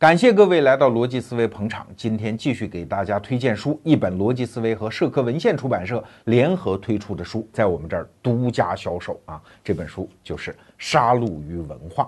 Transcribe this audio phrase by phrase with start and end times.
[0.00, 1.86] 感谢各位来到逻辑思维捧场。
[1.94, 9.38] 今天继续给大家推荐书，一本逻辑思维和社科文献出版社联合推出的书，在我们这儿独家销售啊。
[9.62, 12.04] 这本书就是《杀戮与文化》。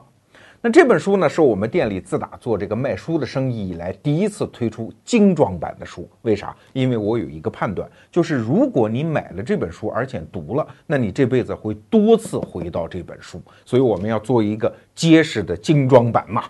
[0.63, 6.09] 那这本书呢，是我们店里自打做这个卖书的生意以来第一次推出精装版的书。
[6.23, 6.57] 为啥？
[6.73, 13.39] 因为我有一个判断，就是如果你买了这本书，而且读了，那你这辈子会多次回到这本书。
[13.67, 16.45] 所以我们要做一个结实的精装版嘛。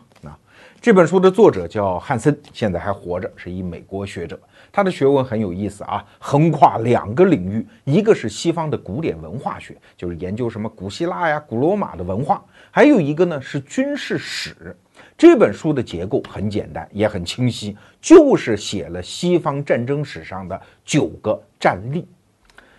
[0.82, 4.36] 这本书的作者叫汉森，现在还活着，是一美国学者。
[4.72, 14.76] 他的学问很有意思啊，横跨两个领域，一个是西方的古典文化学，就是研究什么古希腊呀、古罗马的文化；还有一个呢是军事史。
[15.16, 22.08] 这本书的结构很简单，也很清晰，就是写了西方战争史上的九个战例。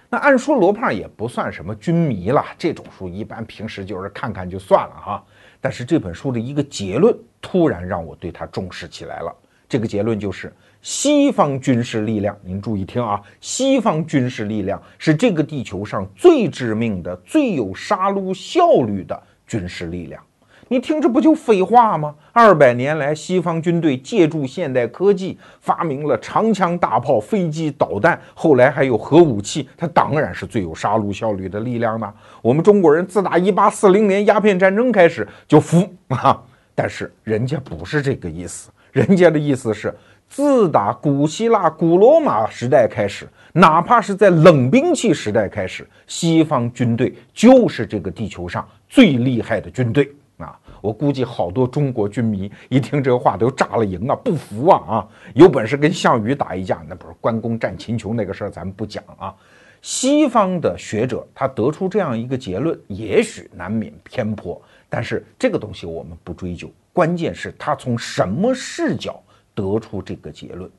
[0.09, 5.23] 那按说罗胖也不算什么军迷了，这种书一般平时就是看看就算了哈。
[5.63, 9.34] 但是这本书的一个结论突然让我对他重视起来了。
[9.70, 20.22] 这个结论就是西方军事力量，您注意听啊，西方军事力量是这个地球上最致命的、最有杀戮效率的军事力量。
[20.73, 22.16] 你听这不就废话吗？
[22.31, 32.11] 二百年来，西方军队借助现代科技，发明了长枪大炮、飞机导弹，后来还有核武器，它当然是最有杀戮效率的力量呢。
[32.41, 36.41] 我们中国人自打一八四零年鸦片战争开始就服啊，
[36.73, 39.95] 但是人家不是这个意思，人家的意思是，
[40.27, 50.11] 自打古希腊、古罗马时代开始，哪怕是在冷兵器时代开始，西方军队就是这个地球上最厉害的军队。
[50.44, 55.08] 啊，我估计好多中国军迷一听这话都炸了营啊，不服啊啊！
[55.33, 59.33] 有本事跟项羽打一架，那不是关公战秦琼那个事儿，咱们不讲啊。
[59.81, 69.21] 西方的学者他得出这样一个结论，也许难免偏颇，但是这个东西我们不追究，关键是他从什么视角
[69.53, 70.69] 得出这个结论。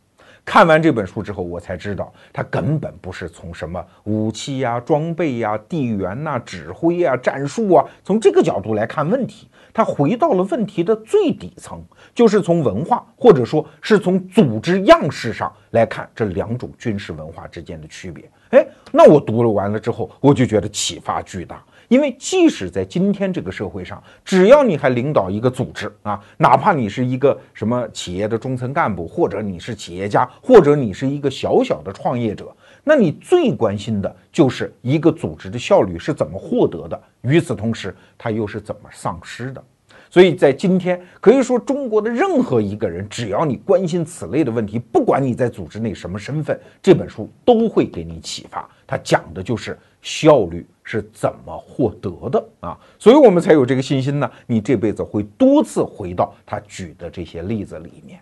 [0.45, 9.49] 看完这本书之后，我才知道他根本不是从什么武器呀、装备呀、地缘呐、指挥啊、战术啊，从这个角度来看问题。
[9.73, 11.83] 他回到了问题的最底层，
[12.15, 18.31] 就是从文化或者说是从组织样式上来看这两种军事文化之间的区别。
[18.51, 21.61] 哎，那我读了完了之后，我就觉得启发巨大。
[21.95, 39.63] 因为即使在今天这个社会上，只要你还领导一个组织啊，哪怕你是一个什么企业的中层干部，或者你是企业家，或者你是一个小小的创业者，那你最关心的就是一个组织的效率是怎么获得的，与此同时，它又是怎么丧失的。
[40.11, 48.69] 所以在今天，可以说中国的任何一个人，只要你关心此类的问题，不管你在组织内什么身份，这本书都会给你启发。
[48.85, 54.31] 它讲的就是效率是怎么获得的啊，所以我们才有这个信心呢。
[54.47, 58.21] 你这辈子会多次回到他举的这些例子里面。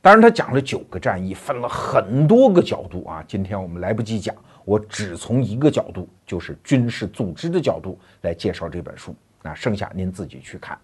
[0.00, 3.22] 当然，他讲了九个战役，分了很多个角度啊。
[3.28, 4.34] 今天我们来不及讲，
[4.64, 9.14] 我只从一个角度，就是军事组织的角度来介绍这本书。
[9.42, 10.78] 那剩下您自己去看。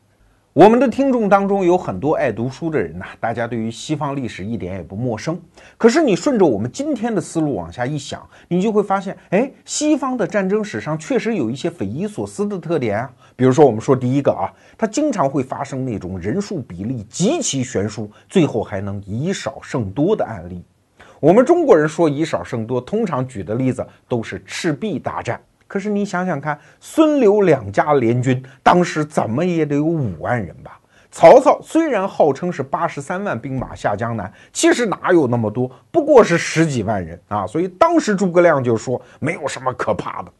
[0.56, 5.38] 我们的听众当中有很多爱读书的人呐，大家对于西方历史一点也不陌生。
[5.76, 13.12] 可是你顺着我们今天的思路往下一想，你就会发现，哎，西方的战争史上确实有一些匪夷所思的特点啊。
[13.36, 20.64] 比如说，我们说第一个啊，它经常会发生那种人数比例极其悬殊，最后还能以少胜多的案例。
[21.20, 25.38] 我们中国人说以少胜多，通常举的例子都是赤壁大战。
[25.66, 30.78] 可是你想想看，孙刘两家联军当时怎么也得有五万人吧？
[31.10, 35.70] 曹操虽然号称是八十三万兵马下江南，其实哪有那么多？
[35.90, 37.46] 不过是十几万人啊！
[37.46, 40.32] 所以当时诸葛亮就说，没有什么可怕的。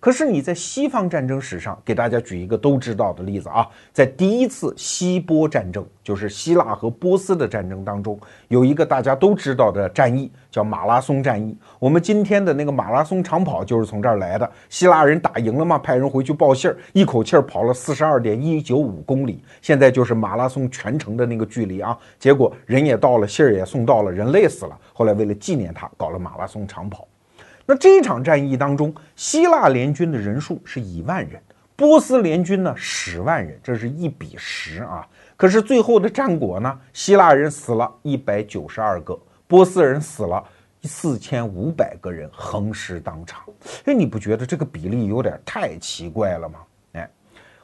[0.00, 8.16] 可是你在西方战争史上，给大家举一个都知道的例子啊，在第一次希波战争，就是希腊和波斯的战争当中，
[8.46, 11.56] 有一个大家都知道的战役，叫马拉松战役。
[11.80, 14.48] 我们今天的那个马拉松长跑就是从这儿来的。
[14.68, 21.98] 希腊人打赢了嘛，派人回去报信儿，一口气儿跑了四十二点一九五公里，现在就是马拉松全程的那个距离啊。
[22.20, 24.78] 结果人也到了，信儿也送到了，人累死了。
[24.92, 27.06] 后来为了纪念他，搞了马拉松长跑。
[27.70, 31.38] 那这场战役当中，希腊联军的人数是一万人，
[31.76, 35.06] 波斯联军呢十万人，这是一比十啊。
[35.36, 39.14] 可是最后的战果呢，希腊人死了一百九十二个，
[39.46, 40.42] 波斯人死了
[40.84, 43.42] 四千五百个人，横尸当场。
[43.84, 46.60] 哎，你不觉得这个比例有点太奇怪了吗？
[46.94, 47.10] 哎，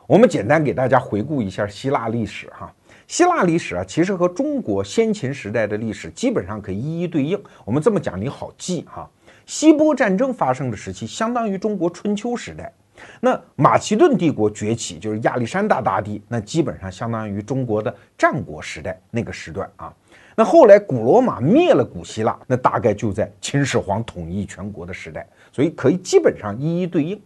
[0.07, 2.71] 我们简单给大家回顾一下希腊历史哈。
[3.07, 7.43] 希腊历史啊，其实和中国先秦时代的历史基本上可以一一对应。
[7.65, 9.09] 我们这么讲你好记哈。
[9.47, 12.73] 希波战争发生的时期，相当于中国春秋时代。
[13.21, 19.93] 那马其顿帝国崛起，就是亚历山大大帝，那基本上相当于中国的战国时代那个时段啊。
[20.37, 27.21] 那后来古罗马灭了古希腊，那大概就在秦始皇统一全国的时代，所以可以基本上一一对应。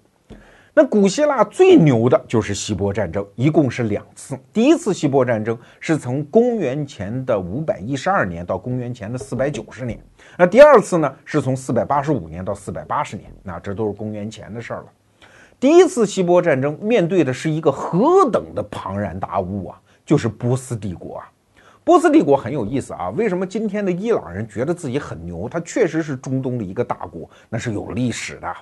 [0.75, 4.38] 那古希腊最牛的就是希波战争，一共是两次。
[4.53, 9.99] 第一次希波战争是从公元前的五百一十二年到公元前的四百九十年。
[10.40, 13.29] 那第二次呢，是从四百八十五年到四百八十年。
[13.43, 14.87] 那这都是公元前的事儿了。
[15.58, 21.29] 第一次希波战争面对的是一个何等的庞然大物啊，就是波斯帝国啊。
[21.82, 25.49] 波斯帝国很有意思啊，为什么今天的伊朗人觉得自己很牛？
[25.49, 28.55] 它确实是中东的一个大国，那是有历史的。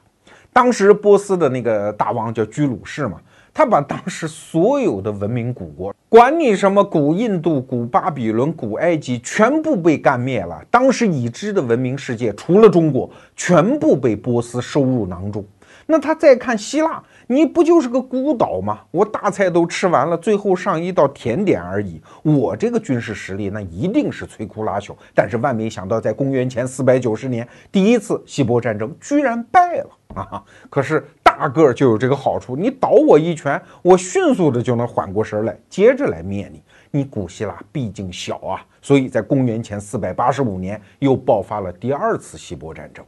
[0.55, 3.21] 当时波斯的那个大王叫居鲁士嘛，
[3.57, 10.63] 他把当时所有的文明古国，管你什么古印度、古巴比伦、古埃及，全部被干灭了。
[10.71, 15.43] 当时已知的文明世界，除了中国，全部被波斯收入囊中。
[15.87, 18.81] 那他再看希腊，你不就是个孤岛吗？
[18.91, 21.99] 我大菜都吃完了，最后上一道甜点而已。
[22.23, 24.95] 我这个军事实力，那一定是摧枯拉朽。
[25.15, 29.89] 但是万没想到，在公元前四百九十年，第一次希波战争居然败了。
[30.15, 30.43] 啊！
[30.71, 31.07] 可是
[31.39, 36.63] 大个儿就有这个好处，你倒我一拳，我迅速的就能缓过神来，接着来灭你。
[36.91, 43.05] 你古希腊毕竟小啊，所以在公元前四百八十五年又爆发了第二次希波战争。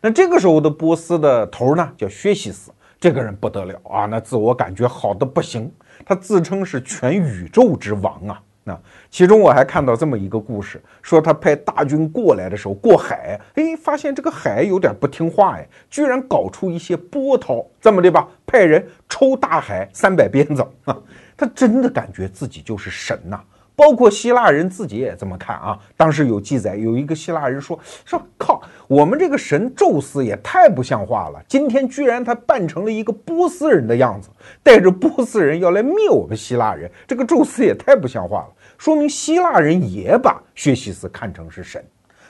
[0.00, 5.68] 那这个时候的波斯的头呢，叫薛西斯，这个人不得了啊，那自我感觉好的不行，
[6.06, 8.40] 他自称是全宇宙之王啊。
[8.66, 8.80] 那
[9.10, 20.96] 其中我还看到这么一个故事，说他派大军过来的时候过海，哎，发现这个海有点不听话，哎，居然搞出一些波涛，这么的吧，派人抽大海三百鞭子啊，
[21.36, 23.38] 他真的感觉自己就是神呐。
[23.76, 25.78] 包括希腊人自己也这么看啊。
[25.96, 34.28] 当时有记载，有一个希腊人说说靠，我们这个神宙斯也太不像话了，今天居然他扮成了一个波斯人的样子，
[34.62, 38.48] 带着波斯人要来灭我们希腊人，这个宙斯也太不像话了。
[38.76, 41.82] 说明希腊人也把薛西斯看成是神。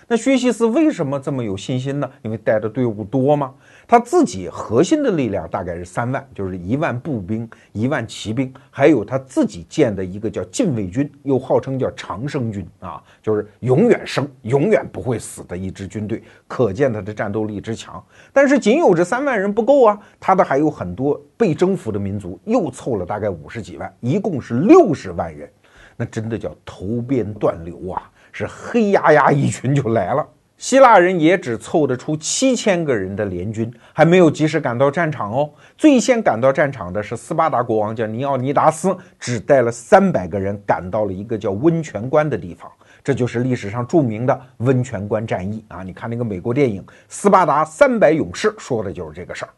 [0.06, 2.10] 那薛西斯为什么这么有信心呢？
[2.20, 3.54] 因为带的队伍多吗？
[3.86, 16.22] 他自己核心的力量大概是三万，就是一万步兵、一万骑兵，还有他自己建的一个叫禁卫军，又号称叫长生军啊，就是永远生、永远不会死的一支军队。
[16.46, 18.02] 可见他的战斗力之强。
[18.32, 25.48] 但是仅有这三万人不够啊，他的还有很多被征服的民族，又凑了大概五十几万，一共是六十万人。
[25.96, 28.10] 那真的叫头边断流啊！
[28.32, 30.26] 是黑压压一群就来了。
[30.56, 35.50] 希腊人也只凑得出七千个人的联军，还没有及时赶到战场哦。
[35.76, 42.70] 最先赶到战场的是斯巴达国王，叫尼奥尼达斯，只带了三百个人赶到了一个叫温泉关的地方。
[43.02, 45.82] 这就是历史上著名的温泉关战役啊！
[45.82, 49.50] 你看那个美国电影《斯巴达三百勇士》，说的就是这个事儿。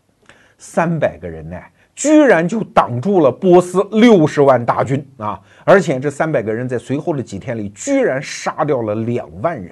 [0.58, 1.56] 三百个人呢？
[1.94, 5.40] 居然就挡住了波斯六十万大军啊！
[5.64, 9.70] 而且这三百个人在随后的几天里，居然杀掉了两万人。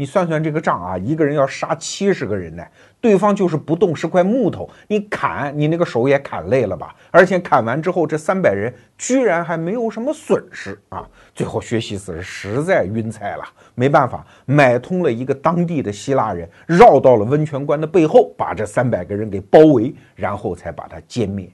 [0.00, 2.64] 你算算这个账啊，一个人要杀七十个人呢，
[3.00, 6.94] 对方就是不动是块木头，你砍你那个手也砍累了吧？
[7.10, 11.04] 而且砍完之后，这三百人居然还没有什么损失啊！
[11.34, 13.42] 最后薛西斯实在晕菜了，
[13.74, 21.50] 没办法，买通了一个当地的希腊人，绕到了温泉关的背后，把这三百个人给包围，然后才把他歼灭。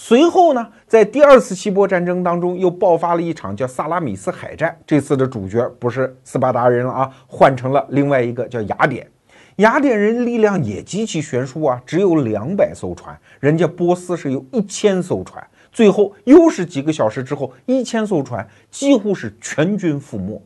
[0.00, 4.78] 随后呢，在第二次希波战争当中，又爆发了一场叫萨拉米斯海战。
[4.86, 9.10] 这次的主角不是斯巴达人了啊，换成了另外一个叫雅典。
[9.56, 15.44] 雅典人力量也极其悬殊啊，只有两百艘船，人家波斯是有一千艘船。
[15.72, 20.40] 最后又是几个小时之后，一千艘船几乎是全军覆没。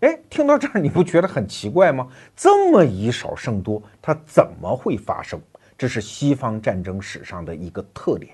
[0.00, 2.08] 哎，听到这儿你不觉得很奇怪吗？
[2.34, 5.40] 这么以少胜多，它怎么会发生？
[5.78, 8.32] 这是西方战争史上的一个特点。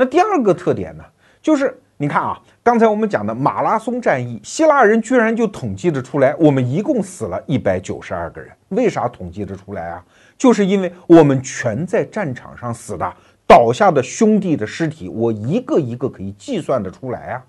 [0.00, 1.04] 那第二个特点呢，
[1.42, 8.48] 就是你看啊，刚才我们讲的马拉松战役，希腊人居然就统计得出来，我们一共死了一百九十二个人。
[8.68, 10.04] 为啥统计得出来啊？
[10.38, 13.12] 就是因为我们全在战场上死的，
[13.44, 17.42] 倒下的兄弟的尸体，我一个一个可以计算得出来啊。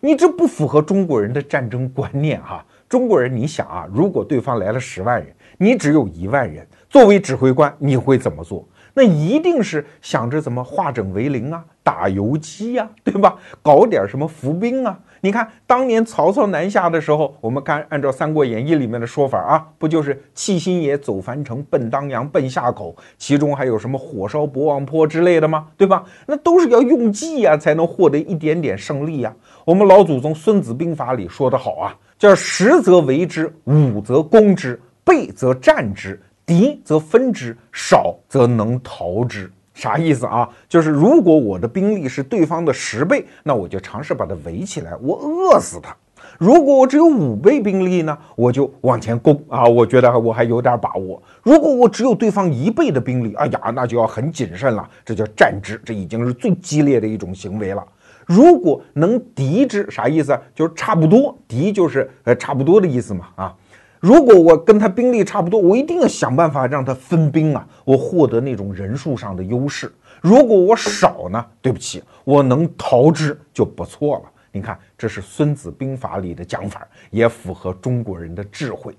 [0.00, 2.62] 你这不符合中国人的战争观念哈。
[2.86, 8.68] 中国人，你想啊，如果对方来了十万人，你只有一万人，作为指挥官，你会怎么做？
[8.94, 13.36] 那一定是想着怎么化整为零啊，打游击呀，对吧？
[13.62, 14.98] 搞点什么伏兵啊？
[15.20, 25.66] 你看当年曹操南下的时候，我们看按照《三国演义》里面的说法啊，不就是弃新野，走樊城，奔当阳，奔夏口，其中还有什么火烧博望坡之类的吗？
[25.76, 26.04] 对吧？
[26.26, 29.34] 那都是要用计呀，才能获得一点点胜利呀。
[29.64, 36.20] 我们老祖宗《孙子兵法》里说得好啊，叫十则为之，五则攻之，备则战之。
[36.48, 40.48] 敌则分之，少则能逃之，啥意思啊？
[40.66, 45.94] 就是如果我的兵力是对方的十倍，那我就尝试把他围起来，我饿死他。
[46.38, 49.64] 如果我只有五倍兵力呢，我就往前攻啊！
[49.64, 51.22] 我觉得我还有点把握。
[51.42, 54.88] 如果我只有对方一倍的兵力，哎呀，那就要很谨慎了。
[55.04, 57.84] 这叫战之，这已经是最激烈的一种行为了。
[58.24, 60.38] 如果能敌之，啥意思？
[60.54, 63.54] 就是差不多，敌就是呃差不多的意思嘛啊。
[64.00, 69.92] 如果我跟他兵力差不多，我一定要想办法让他分兵啊，我获得那种人数上的优势。
[70.20, 74.24] 如果我少呢，对不起，我能逃之就不错了。
[74.52, 78.96] 你看，这是《孙子兵法》里的讲法，也符合中国人的智慧。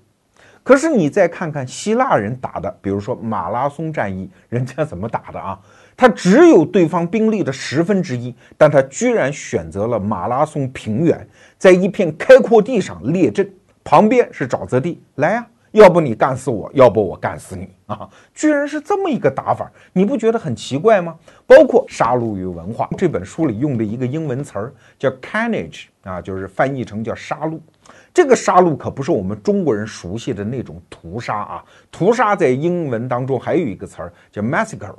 [0.62, 5.58] 可是你再看看希腊人打的，比如说马拉松战役，人家怎么打的啊？
[5.96, 11.28] 他只有对方兵力的十分之一，但他居然选择了马拉松平原，
[11.58, 13.50] 在一片开阔地上列阵，
[13.90, 15.44] 旁边是沼泽地，来呀！
[15.72, 18.08] 要不你干死我，要不我干死你啊！
[18.32, 21.16] 居然是这么一个打法，你不觉得很奇怪吗？
[21.44, 27.58] 包括《杀戮与文化》这本书里用的一个英文词儿叫 carnage 啊，就是翻译成叫杀戮。
[28.14, 34.94] 这个杀戮可不是我们中国人熟悉的那种屠杀啊，屠杀在英文当中还有一个词儿叫 massacre。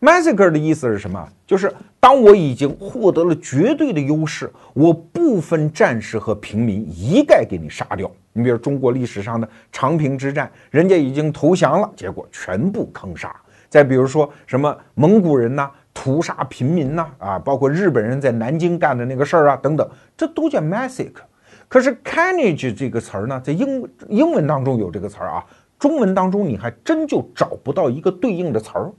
[0.00, 1.28] massacre 的意思是什么？
[1.44, 8.08] 就是当我已经获得了绝对的优势，我不分战士和平民，一概给你杀掉。
[8.32, 13.34] 你比如中国历史上的长平之战，人家已经投降了，结果全部坑杀。
[13.68, 21.22] 再比如说什么蒙古人呐，屠杀平民呐，啊，包括日本人在南京干的那个事儿啊，等等，这都叫 massacre。
[21.68, 25.44] 可是 carnage 这个词儿呢，在英英文当中有这个词儿啊，
[25.78, 28.90] 中文当中你还真就找不到一个对应的词儿。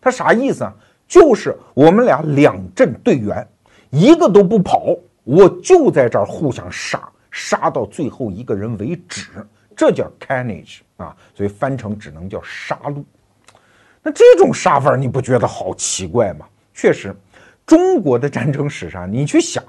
[0.00, 0.72] 它啥意思啊？
[1.08, 3.44] 就是我们俩两阵队员，
[3.90, 7.02] 一个都不跑，我就在这儿互相杀。
[7.30, 9.28] 杀到最后一个人为止，
[9.76, 13.02] 这叫 carnage 啊，所以翻成只能叫杀戮。
[14.02, 16.46] 那这种杀法你不觉得好奇怪吗？
[16.74, 17.14] 确实，
[17.66, 19.62] 中国的战争史上，你去想，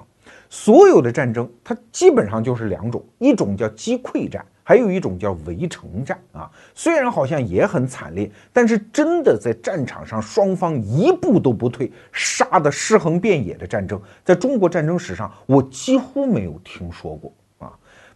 [0.50, 4.46] 所有的战争它基本上就是两种，一种叫击溃战。
[4.63, 17.34] 还有一种叫围城战啊，虽然好像也很惨烈，但是真的在战场上双方一步都不退，杀得尸横遍野的战争，在中国战争史上我几乎没有听说过。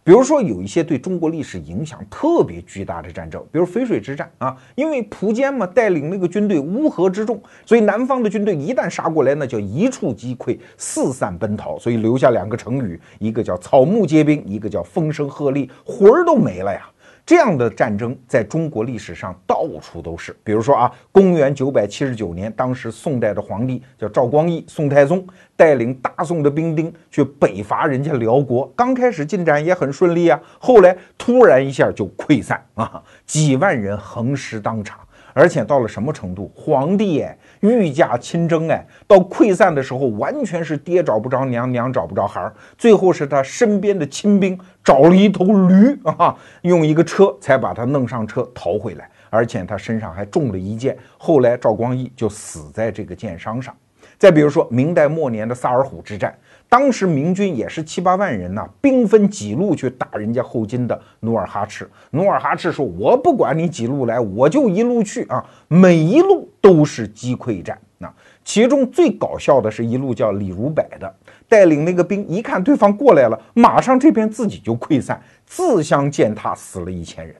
[0.06, 16.88] 比如说，有一些对中国历史影响特别巨大的战争，比如淝水之战啊，因为苻坚嘛带领那个军队乌合之众，所以南方的军队一旦杀过来，那叫一触即溃，四散奔逃，所以留下两个成语，一个叫草木皆兵，一个叫风声鹤唳，魂儿都没了呀。
[17.26, 20.34] 这样的战争在中国历史上到处都是。
[20.44, 35.00] 比如说啊，公元九百七十九年，当时宋代的皇帝叫赵光义，宋太宗带领大宋的兵丁去北伐人家辽国，刚开始进展也很顺利啊，后来突然一下就溃散啊，几万人横尸当场。
[35.32, 36.50] 而且到了什么程度？
[36.54, 42.52] 皇帝哎，御驾亲征哎，到溃散的时候，完全是爹找不着娘，娘找不着孩儿。
[42.76, 49.08] 最后是他身边的亲兵找了一头驴啊，用一个车才把他弄上车逃回来。
[49.28, 53.74] 而且他身上还中了一箭，后来赵光义就死在这个箭伤上。
[54.18, 56.34] 再比如说明代末年的萨尔浒之战。
[56.68, 61.88] 当时明军也是七八万人呐，兵分几路去打人家后金的努尔哈赤。
[62.10, 65.44] 努尔哈赤说：“我不管你几路来，我就一路去啊！
[65.68, 67.78] 每一路都是击溃战。
[67.98, 68.12] 那
[68.44, 71.14] 其中最搞笑的是一路叫李如柏的，
[71.48, 77.34] 带领那个兵，一看对方过来了，马上这边自己就溃散，自相践踏，死了一千人。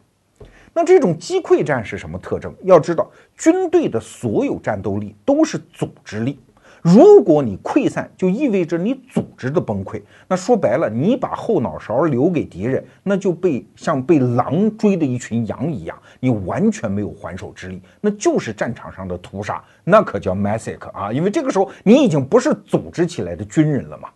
[0.73, 2.55] 那这种击溃战是什么特征？
[2.63, 6.39] 要知道，军队的所有战斗力都是组织力。”
[6.87, 10.01] 如果你溃散，就意味着你组织的崩溃。
[10.29, 21.13] 那说白了，你把后脑勺留给敌人，那就被像被狼追的一群羊一样，你完全没有还手之力，那就是战场上的屠杀，那可叫 massacre 啊！
[21.13, 24.09] 因为这个时候你已经不是组织起来的军人了嘛。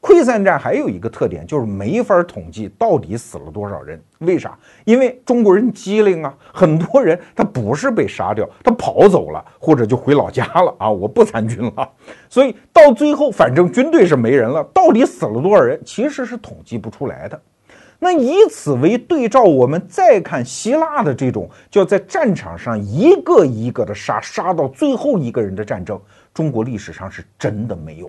[0.00, 4.00] 溃散战还有一个特点，就是没法统计到底死了多少人。
[4.20, 4.56] 为啥？
[4.84, 11.90] 因为中国人机灵啊，很多人他不是被杀掉，他跑走了，或者就回老家了啊，我不参军了。
[12.28, 17.40] 所以到最后，反正军队是没人了，到底死了多少人，其实是统计不出来的。
[17.98, 26.00] 那以此为对照，我们再看希腊的这种叫在战场上一个一个的杀，杀到最后一个人的战争，
[26.32, 28.08] 中国历史上是真的没有。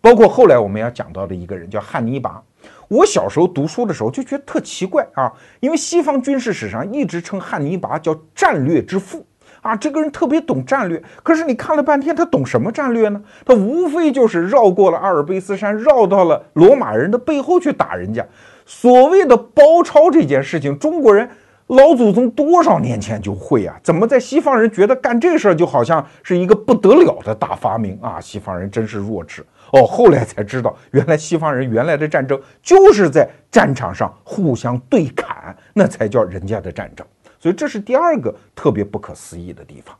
[0.00, 2.42] 包括后来我们要讲到的一个人叫汉尼拔，
[2.88, 9.26] 我小时候读书的时候就觉得特奇怪啊，因为西方军事史上一直称汉尼拔叫战略之父
[9.60, 11.02] 啊，这个人特别懂战略。
[11.22, 13.22] 可是你看了半天，他懂什么战略呢？
[13.44, 18.24] 他无非就是绕过了阿尔卑斯山，绕到了罗马人的背后去打人家。
[18.64, 21.28] 所谓的包抄这件事情，中国人
[21.66, 23.78] 老祖宗多少年前就会啊？
[23.82, 28.18] 怎么在西方人觉得干这事儿就好像是一个不得了的大发明啊？
[28.18, 29.86] 西方人真是弱智哦！
[29.86, 37.06] 后来才知道，原来西方人原来的战争就是在战场上互相对砍，那才叫人家的战争。
[37.38, 39.96] 所以这是第二个特别不可思议的地方。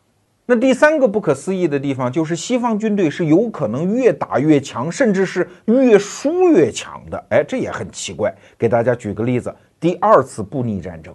[0.47, 7.25] 那第三个不可思议的地方就是西方军队是有可能越打越强，甚至是越输越强的。
[7.31, 8.35] 哎，这也很奇怪。
[8.59, 11.15] 给大家举个例子，第二次布匿战争。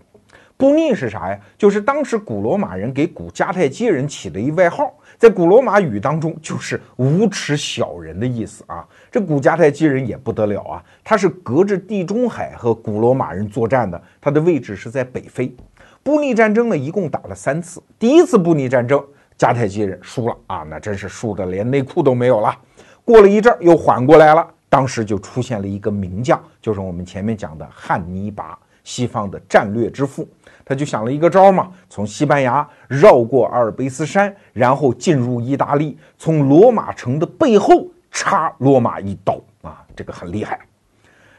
[0.57, 1.37] 布匿是啥呀？
[1.57, 8.85] 就是当时古罗马人给古迦太基人起的一外号，在古罗马语当中就是无耻小人的意思啊。
[9.11, 15.55] 这古迦太基人也不得了啊，他是隔着地中海和古罗马人作战的，他的位置是在北非。
[16.03, 17.81] 布匿战争呢，一共打了三次。
[17.97, 19.03] 第一次布匿战争，
[19.37, 22.55] 迦太基人输了啊，那真是输的连内裤都没有了。
[23.03, 30.27] 过了一阵又缓过来了，当时就出现了一个名将，就是我们前面讲的汉尼拔，西方的战略之父。
[30.65, 40.59] 他就想了一个招嘛，从西班牙绕过阿尔卑斯山，然后进入意大利，从罗马城的背后插罗马一刀啊，这个很厉害。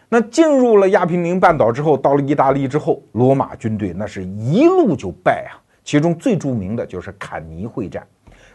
[0.08, 5.58] 那进入了亚平宁半岛之后，到了意大利之后，罗马军队那是一路就败啊。
[5.82, 8.06] 其中最著名的就是坎尼会战。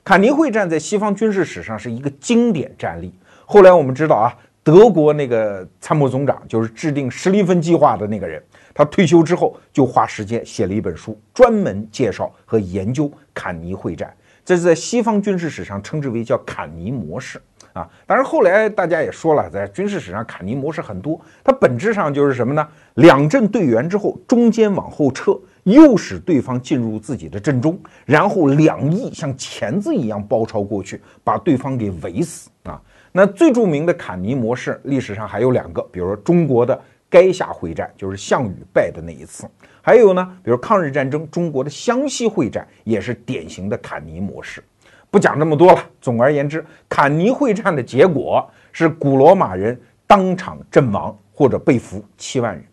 [0.03, 3.13] 坎尼会战在西方军事史上是一个经典战例。
[3.45, 4.33] 后来我们知道啊，
[4.63, 8.41] 德国那个参谋总长就是制定施利芬计划的那个人。
[8.73, 14.13] 他退休之后，就花时间写了一本书，专门介绍和研究坎尼会战。
[14.45, 17.39] 这是在西方军事史上称之为叫坎尼模式
[17.73, 17.87] 啊。
[18.07, 22.67] 当然后来大家也说了，在军事史上坎尼模式很多，它本质上就是什么呢？
[22.95, 32.81] 两阵队员之后，中间往后撤，诱使对方进入自己的阵中，然后两翼像钳子一样包抄过去，把对方给围死啊。
[33.11, 36.79] 那最著名的坎尼模式，历史上还有两个，比如说中国的。
[37.11, 39.45] 垓下会战就是项羽败的那一次，
[39.81, 44.63] 还有呢，比如抗日战争，中国的湘西会战也是典型的坎尼模式。
[45.09, 49.77] 不讲这么多了，总而言之，坎尼会战的结果是古罗马人
[50.07, 52.63] 当场阵亡或者被俘七万人，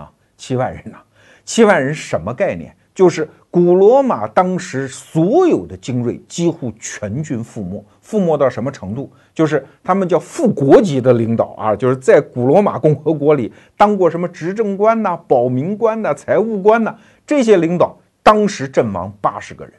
[0.00, 0.98] 啊，七万人呐，
[1.44, 2.72] 七万人什么概念？
[3.00, 9.10] 就是古罗马当时所有的精锐几乎全军覆没，覆没到什么程度？
[9.32, 16.94] 就是他们叫副国级的领导啊，就是在古罗马共和国里当过什么执政官呐、保民官呐、财务官呐，
[17.26, 19.72] 这些领导当时阵亡八十个人。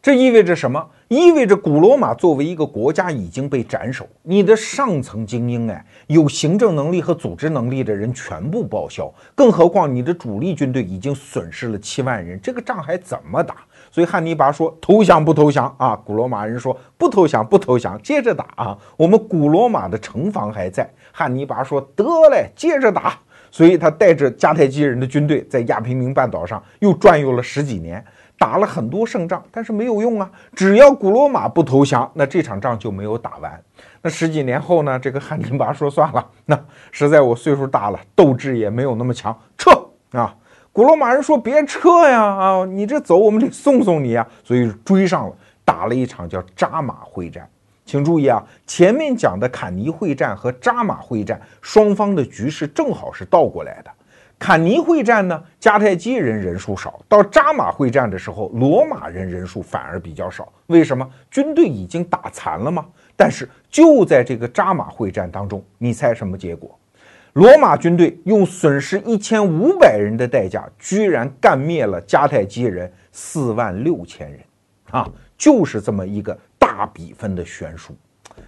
[0.00, 0.86] 这意味着什么？
[1.08, 13.56] 意味着古罗马作为一个国家已经被斩首，你的上层精英，哎，有行政能力和组织能力的人全部报销，更何况你的主力军队已经损失了七万人，这个仗还怎么打？
[13.90, 15.96] 所以汉尼拔说投降不投降啊？
[15.96, 18.78] 古罗马人说不投降不投降，接着打啊！
[18.98, 20.86] 我们古罗马的城防还在。
[21.10, 23.18] 汉尼拔说得嘞，接着打。
[23.50, 28.04] 所以他带着迦太基人的军队在亚平宁半岛上又转悠了十几年。
[28.38, 30.30] 打了很多胜仗，但是没有用啊！
[30.54, 33.60] 只要古罗马不投降，那这场仗就没有打完。
[34.00, 34.96] 那十几年后呢？
[34.98, 36.58] 这个汉尼拔说算了， 那
[36.92, 39.72] 实在我岁数大了，斗志也没有那么强，撤
[40.12, 40.34] 啊！
[40.72, 47.48] 古罗马人说别撤呀，啊，你这走我们得送送你呀，所以追上了，打了一场叫扎马会战。
[47.84, 53.90] 请注意啊，前面讲的坎尼会战和扎马会战，双方的局势正好是倒过来的。
[54.38, 60.50] 坎尼会战呢，迦太基人人数少；到扎马会战的时候，罗马人人数反而比较少。
[60.66, 61.08] 为什么？
[61.30, 62.86] 军队已经打残了吗？
[63.16, 66.78] 但是就在这个扎马会战当中，你猜什么结果？
[67.32, 74.40] 罗马军队用损失一千五百人的代价，居然干灭了迦太基人四万六千人，
[74.90, 77.94] 啊，就是这么一个大比分的悬殊。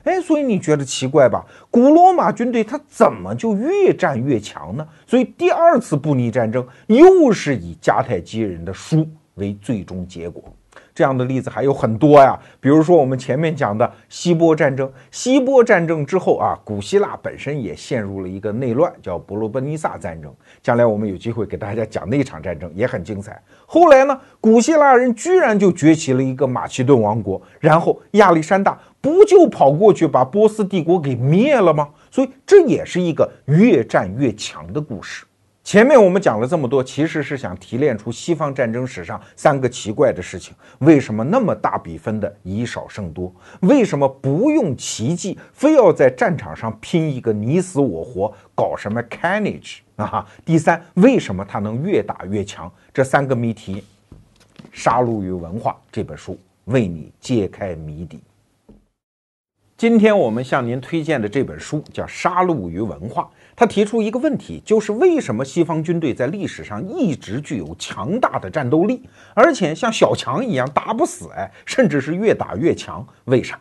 [0.04, 1.44] 哎，所以你觉得奇怪吧？
[1.70, 4.86] 古罗马军队他怎么就越战越强呢？
[5.06, 10.42] 所以第二次布匿战争又是以迦太基人的输为最终结果。
[10.92, 14.90] 这样的例子还有很多呀，比如说我们前面讲的希波战争。
[15.10, 20.32] 希波战争之后啊，古希腊本身也陷入了一个内乱，叫伯罗奔尼撒战争。
[20.62, 23.40] 将来我们有机会给大家讲那场战争，也很精彩。
[23.66, 31.88] 后来呢，古希腊人居然就崛起了一个马其顿王国，然后亚历山大不就跑过去把波斯帝国给灭了吗？
[32.10, 35.24] 所以这也是一个越战越强的故事。
[35.62, 43.32] 前面我们讲了这么多，其实是想提炼出西方战争史上三个奇怪的事情：为什么那么大比分的以少胜多？
[43.60, 50.26] 为什么不用奇迹，非要在战场上拼一个你死我活，搞什么 carnage 啊？
[50.44, 52.70] 第三，为什么他能越打越强？
[52.92, 53.84] 这三个谜题，
[54.72, 58.18] 《杀戮与文化》这本书为你揭开谜底。
[59.80, 63.22] 今天我们向您推荐的这本书叫《杀戮与文化》，
[63.56, 73.02] 它提出一个问题，就是为什么西方军队在历史上一直具有强大的战斗力，而且像小强一样打不死，哎，甚至是越打越强？
[73.24, 73.56] 为啥？《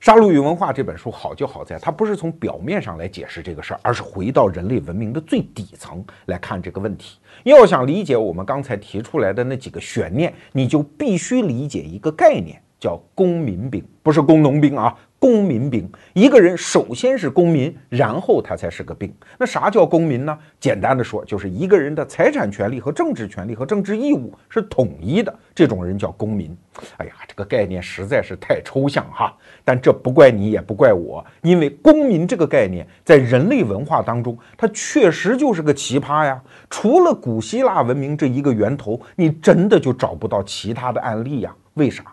[0.00, 7.18] 杀戮与文化》这本书好就好在，它不是从表面上来解释这个事儿，而是回到人类文明的最底层来看这个问题。
[7.42, 14.96] 要想理解我们刚才提出来的那几个悬念，你就必须理解一个概念，叫公民兵，不是工农兵啊。
[15.24, 19.10] 公民兵，一个人首先是公民，然后他才是个兵。
[19.38, 20.38] 那啥叫公民呢？
[20.60, 26.54] 简单的说，就是一个人的财产权利和政治权利和政治义务是统一的，这种人叫公民。
[26.98, 29.34] 哎呀，这个概念实在是太抽象哈。
[29.64, 36.38] 但这不怪你，也不怪我，因为公民这个概念在人类文化当中，它确实就是个奇葩呀。
[36.68, 41.56] 除了古希腊文明这一个源头，你真的就找不到其他的案例呀？
[41.72, 42.04] 为啥？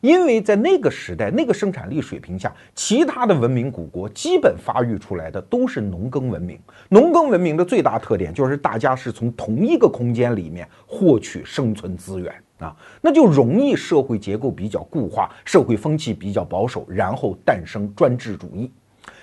[0.00, 6.58] 因为在那个时代、那个生产力水平下，其他的文明古国基本发育出来的都是农耕文明。
[6.88, 18.72] 农耕文明的最大特点就是大家是从同一个空间里面获取生存资源啊，那就容易社会结构比较固化，社会风气比较保守，然后诞生专制主义。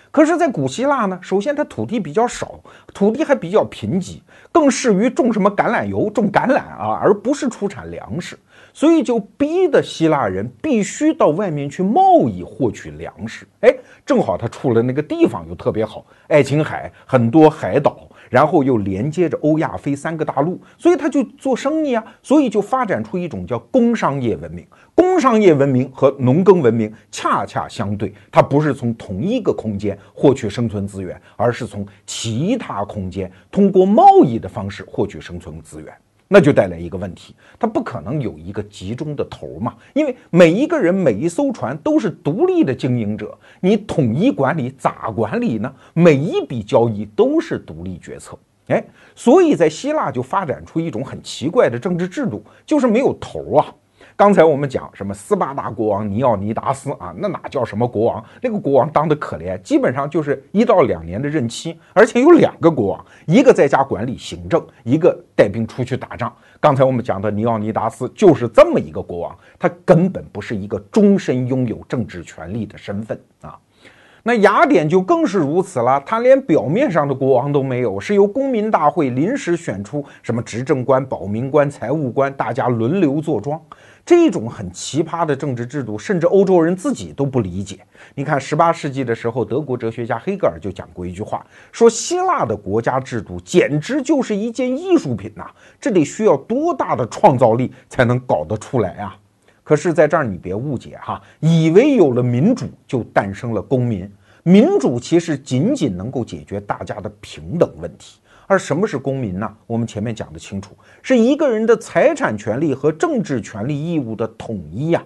[0.09, 2.59] 可是，在古希腊呢，首先它土地比较少，
[2.93, 4.19] 土地还比较贫瘠，
[4.51, 8.37] 更适于种什么橄榄油、种橄榄啊，而不是出产粮食。
[8.77, 13.47] 所以就逼得希腊人必须到外面去贸易获取粮食。
[13.61, 22.05] 哎，正好他处了那个地方又特别好，爱琴海很多海岛，然后又连接着欧亚非三个大陆，所以他就做生意啊。
[22.21, 24.63] 所以就发展出一种叫工商业文明。
[24.93, 35.91] 工商业文明和农耕文明恰恰相对，它不是从同一个空间获取生存资源，而是从其他空间通过贸易的方式获取生存资源。
[36.27, 45.73] 那就带来一个问题，它不可能有一个集中的头嘛，因为每一个人每一艘船都是独立的经营者，你统一管理咋管理呢？
[45.93, 48.37] 每一笔交易都是独立决策，
[48.67, 48.83] 哎，
[49.15, 53.73] 所以在希腊就发展出一种很奇怪的政治制度，就是没有头啊。
[54.17, 58.25] 刚才我们讲什么斯巴达国王尼奥尼达斯啊，那哪叫什么国王？
[58.41, 66.35] 那个国王当的可怜，基本上就是一到两年的任期，而且有两个国王，一个在家管理行政，一个带兵出去打仗。
[66.59, 73.55] 刚才我们讲的尼奥尼达斯就是这么一个国王，他根本不是一个终身拥有政治权力的身份啊。
[74.27, 83.57] 那雅典就更是如此了，他连表面上的国王都没有，是由公民大会临时选出什么执政官、保民官、财务官，大家轮流坐庄。
[84.05, 87.79] 这种很奇葩的政治制度，甚至欧洲人自己都不理解。
[88.15, 95.45] 你看，十八世纪的时候，德国哲学家黑格尔就讲过一句话，说希腊的国家制度简直就是一件艺术品呐，
[95.79, 99.17] 这得需要多大的创造力才能搞得出来啊！
[99.67, 104.09] 可是，在这儿你别误解哈，以为有了民主就诞生了公民，
[104.43, 108.21] 民主其实仅仅能够解决大家的平等问题。
[108.45, 109.57] 而什么是公民呢？
[109.65, 115.03] 我们前面讲的清楚，是一个人的财产权利和政治权利义务的统一呀。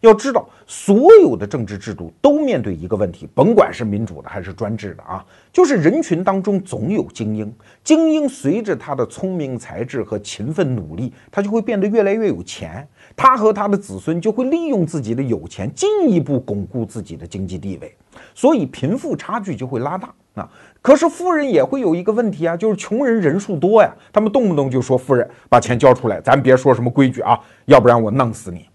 [0.00, 12.84] 要知道，所有的政治制度都面对一个问题，甭管是民主的还是专制的啊，就是人群当中总有精英，精英随着他的聪明才智和勤奋努力，他就会变得越来越有钱，
[13.16, 17.94] 他和他的子孙就会利用自己的有钱，进一步巩固自己的经济地位，
[18.34, 20.48] 所以贫富差距就会拉大啊。
[20.80, 28.68] 可是富人也会有一个问题啊，就是穷人人数多呀，他们动不动就说富人把钱交出来，咱别说什么规矩啊，要不然我弄死你。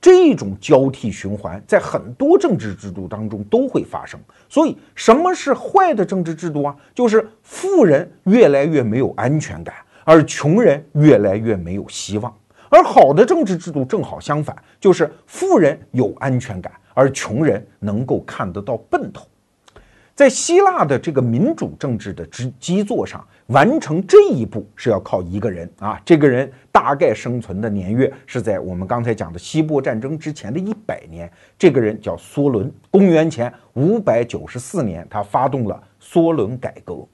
[0.00, 4.18] 这种交替循环在很多政治制度当中都会发生。
[4.48, 6.74] 所以，什么是坏的政治制度啊？
[6.92, 12.34] 就是富人越来越没有安全感，而穷人越来越没有希望。
[12.72, 19.26] 而好的政治制度正好相反，就是富人有安全感，而穷人能够看得到奔头。
[20.14, 26.00] 在希腊的这个民主政治的基基座上，完成这一步是要靠一个人啊。
[26.02, 31.30] 这个人大概生存的年月是在我们刚才讲的希波战争之前的一百年。
[31.58, 37.06] 这个人叫梭伦，公元前五百九十四年，他发动了梭伦改革。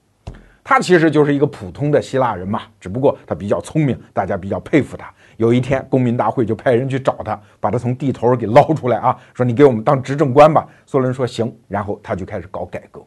[0.61, 5.11] 他其实就是一个普通的希腊人嘛，只不过他比较聪明，大家比较佩服他。
[5.39, 10.67] 有一天，公民大会就派人去找他，把他从地头给捞出来啊，说你给我们当执政官吧。
[10.85, 13.01] 梭伦说行，然后他就开始搞改革。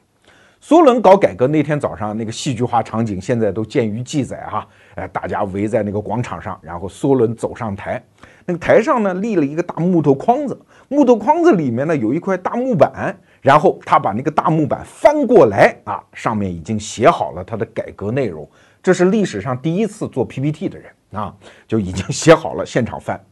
[0.62, 4.66] 梭伦搞改革那天早上，那个戏剧化场景现在都见于记载哈。
[4.94, 8.02] 哎，大家围在那个广场上，然后梭伦走上台，
[8.46, 18.48] 那个台上呢立了一个大木头框子，木头框子里面呢有一块大木板，然后他把那个大木板翻过来啊，上面已经写好了他的改革内容。
[18.82, 20.92] 这是历史上第一次做 PPT 的人。
[21.12, 21.34] 啊，
[21.68, 23.22] 就已经写好了，现场翻。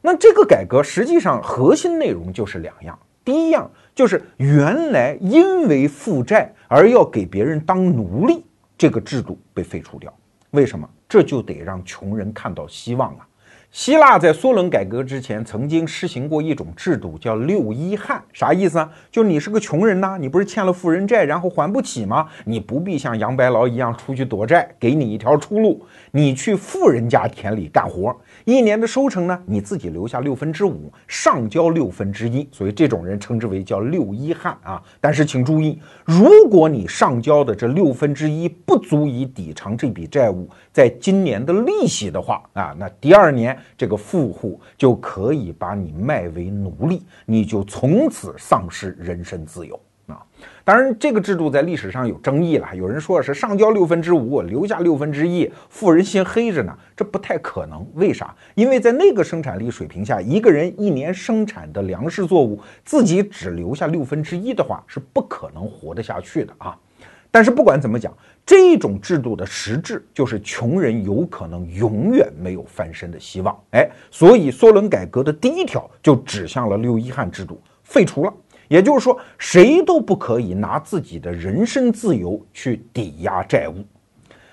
[0.00, 8.44] 那这个改革实际上核心内容就是两样：第一样就是原来因为负债而要给别人当奴隶
[8.78, 10.16] 这个制度被废除掉。
[10.52, 10.88] 为什么？
[11.08, 13.27] 这就得让穷人看到希望啊！
[13.70, 18.90] 希腊在梭伦改革之前曾经实行过一种制度，叫六一汉，啥意思啊？
[19.10, 22.26] 就你是个穷人呐，你不是欠了富人债，然后还不起吗？
[22.44, 28.16] 你不必像杨白劳一样出去躲债，给你一条出路，你去富人家田里干活。
[28.48, 34.82] 一年的收成呢，你自己留下六分之五，上交六分之一，所以这种人称之为叫六一汉啊。
[35.02, 49.78] 但是请注意，如果你上交的这六分之一不足以抵偿这笔债务，在今年的利息的话啊，那第二年这个富户就可以把你卖为奴隶，你就从此丧失人身自由。
[50.08, 50.24] 啊，
[50.64, 52.74] 当然，这个制度在历史上有争议了。
[52.74, 57.86] 有人说是上交六分之五，留下六分之一，富人先黑着呢，这不太可能。
[57.94, 58.34] 为啥？
[58.54, 66.74] 因为在那个生产力水平下，一个人一年生产的粮食作物，自己只留下六分之一的话，是不可能活得下去的啊。
[67.30, 68.10] 但是不管怎么讲，
[68.46, 73.54] 这种制度的实质就是穷人有可能永远没有翻身的希望。
[73.72, 78.32] 哎，所以梭伦改革的第一条就指向了六一汉制度，废除了。
[78.68, 83.74] 也就是说，谁都不可以拿自己的人身自由去抵押债务。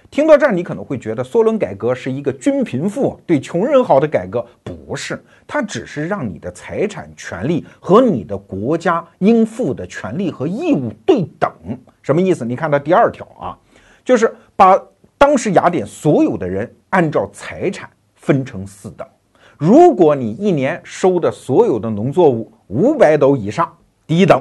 [0.10, 11.51] 听到这儿，你可能会觉得梭伦改革是一个均贫富、对穷人好的改革，不是，它只是让你的财产权利和你的国家应负的权利和义务对等。
[12.01, 12.45] 什么意思？
[12.45, 13.58] 你看它第二条啊，
[14.06, 14.82] 就是把
[15.17, 19.06] 当时雅典所有的人按照财产分成四等。
[19.58, 23.75] 如果你一年收的所有的农作物五百斗以上，
[24.08, 24.39] 第一等，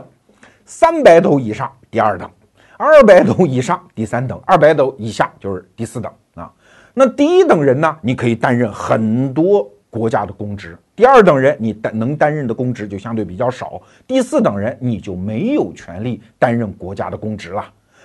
[0.66, 2.31] 三百斗以上，第二等，
[2.77, 6.53] 二百斗以上，第三等，二百斗以下就是第四等啊。
[6.92, 17.64] 那第一等人呢，你可以担任很多国家的公职；第二等人，你担能担任的公职就相对比较少；第四等人，你就没有权利担任国家的公职了，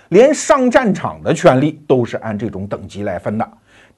[0.10, 3.48] 连上战场的权利都是按这种等级来分的。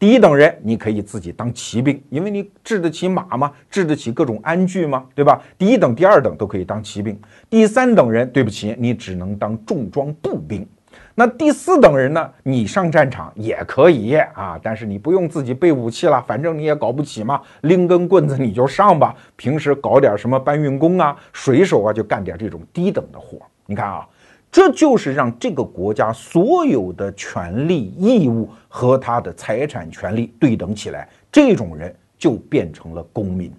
[0.01, 3.51] 第一等人，你可以自己当骑兵，因为你治得起马吗？
[3.69, 5.05] 治得起各种鞍具吗？
[5.13, 5.39] 对吧？
[5.59, 7.15] 第一等、第二等都可以当骑兵。
[7.51, 10.67] 第三等人，对不起，你只能当重装步兵。
[11.13, 12.31] 那第四等人呢？
[12.41, 19.15] 你上战场也可以啊，但是你不用自己备武器了，反正你也搞不起嘛，拎根棍子你就上吧。
[19.35, 23.37] 平时搞点什么搬运工啊、水手啊，就干点这种低等的活。
[23.67, 24.07] 你看啊。
[24.51, 33.49] 这就是让这个国家所有的权利义务和他的财产权利对等起来，这种人就变成了公民。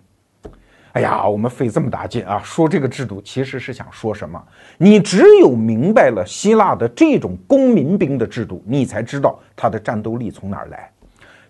[0.92, 4.38] 哎呀，我们费这么大劲啊，说这个制度其实是想说什么？
[4.76, 10.92] 你只有明白了希腊的这种公民兵的制度，你才知道它的战斗力从哪儿来。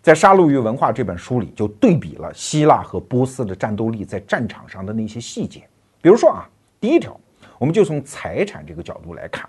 [0.00, 5.64] 在《杀戮与文化》这本书里，就对比了希腊和波斯的战斗力在战场上的那些细节，
[6.00, 6.48] 比如说啊，
[6.80, 7.18] 第一条。
[7.62, 9.48] 我们就从财产这个角度来看，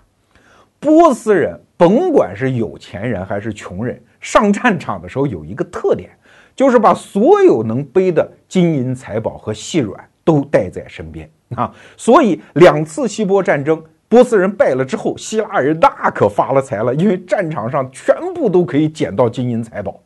[0.78, 6.10] 波斯人甭管是有钱人还是穷人，上战场的时候有一个特点，
[6.54, 11.74] 就是把所有能背的金银财宝和细软都带在身边啊。
[11.96, 20.00] 所以两次希波战争，波斯人败了之后，希腊人那可发了财了，因为战场上全部都可以捡到金银财宝。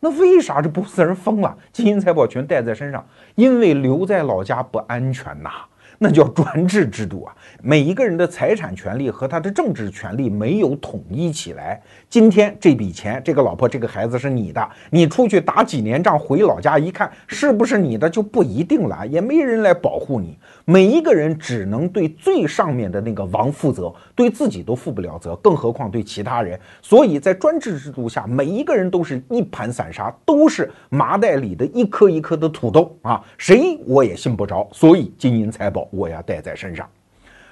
[0.00, 1.56] 那为啥这波斯人疯了？
[1.72, 3.02] 金银财宝全带在身上，
[3.34, 5.50] 因为留在老家不安全呐。
[5.98, 7.34] 那叫专制制度啊！
[7.62, 11.80] 每一个人的财产权利和他的政治权利没有统一起来。
[12.08, 20.38] 今天这笔钱，这个老婆，这个孩子是你的，你出去打几年仗，回老家一看，是不是你的就不一定了，也没人来保护你。
[20.64, 26.58] 每一个人只能对最上面的那个王负责，对自己都负不了责，更何况对其他人。
[26.82, 33.24] 所以在专制制度下，每一个人都是一盘散沙，都是麻袋里的一颗一颗的土豆啊！
[33.38, 34.68] 谁我也信不着。
[34.72, 35.86] 所以金银财宝。
[35.92, 36.86] 我要带在身上，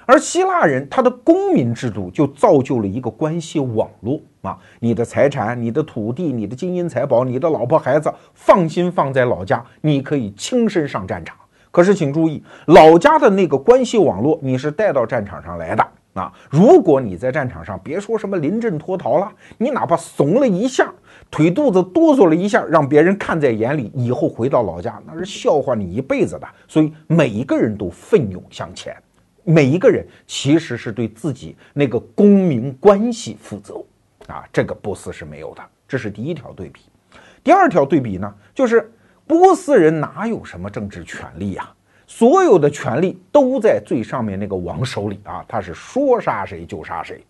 [0.05, 11.35] 而希腊人他的公民制度就造就了一个关系网络啊，你的财产、你的土地、你的金银财宝、你的老婆孩子，放心放在老家，你可以亲身上战场。
[11.71, 16.31] 可是请注意，老家的那个关系网络你是带到战场上来的啊。
[16.49, 20.93] 如果你在战场上别说什么临阵脱逃了，你哪怕怂了一下，
[21.29, 26.47] 腿肚子哆嗦了一下，让别人看在眼里，以后回到老家那是笑话你一辈子的。
[26.65, 28.95] 所以每一个人都奋勇向前，
[29.45, 33.81] 每一个人其实是对自己那个公民关系负责
[34.27, 34.43] 啊。
[34.51, 36.81] 这个波斯是没有的，这是第一条对比。
[37.43, 38.91] 第二条对比呢，就是
[39.27, 41.69] 波斯人哪有什么政治权利呀？
[42.07, 47.23] 所有的权利都在最上面那个王手里啊，他是说杀谁就杀谁。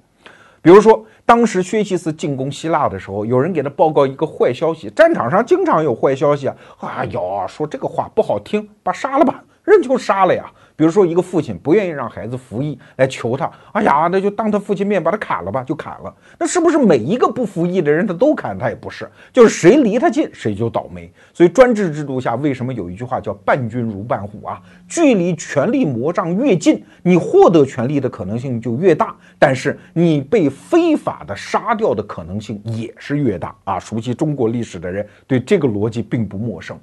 [0.61, 4.89] 比如说，当时薛西斯进攻希腊的时候，有人给他报告一个坏消息。
[4.89, 6.55] 战场上经常有坏消息啊！
[6.79, 10.51] 哎呦，说这个话不好听，把杀了吧，人就杀了呀。
[10.75, 16.13] 比如说一个父亲不愿意让孩子服役，来求他，哎呀，那就当他父亲面把他砍了吧，就砍了。
[16.37, 18.57] 那是不是每一个不服役的人他都砍？
[18.57, 21.09] 他也不是，就是谁离他近谁就倒霉。
[21.33, 24.61] 所以专制制度下，为什么有一句话叫“伴君如伴虎”啊？
[24.87, 33.79] 距离权力魔障越近，你获得权力的可能性就越大，但是你被非法的杀掉的可能性也是越大啊！
[33.79, 36.77] 熟悉中国历史的人对这个逻辑并不陌生。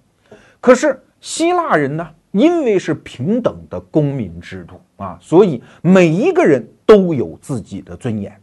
[0.60, 2.08] 可是希腊人呢？
[2.32, 8.36] 因为是平等的公民制度啊，所以每一个人都有自己的尊严。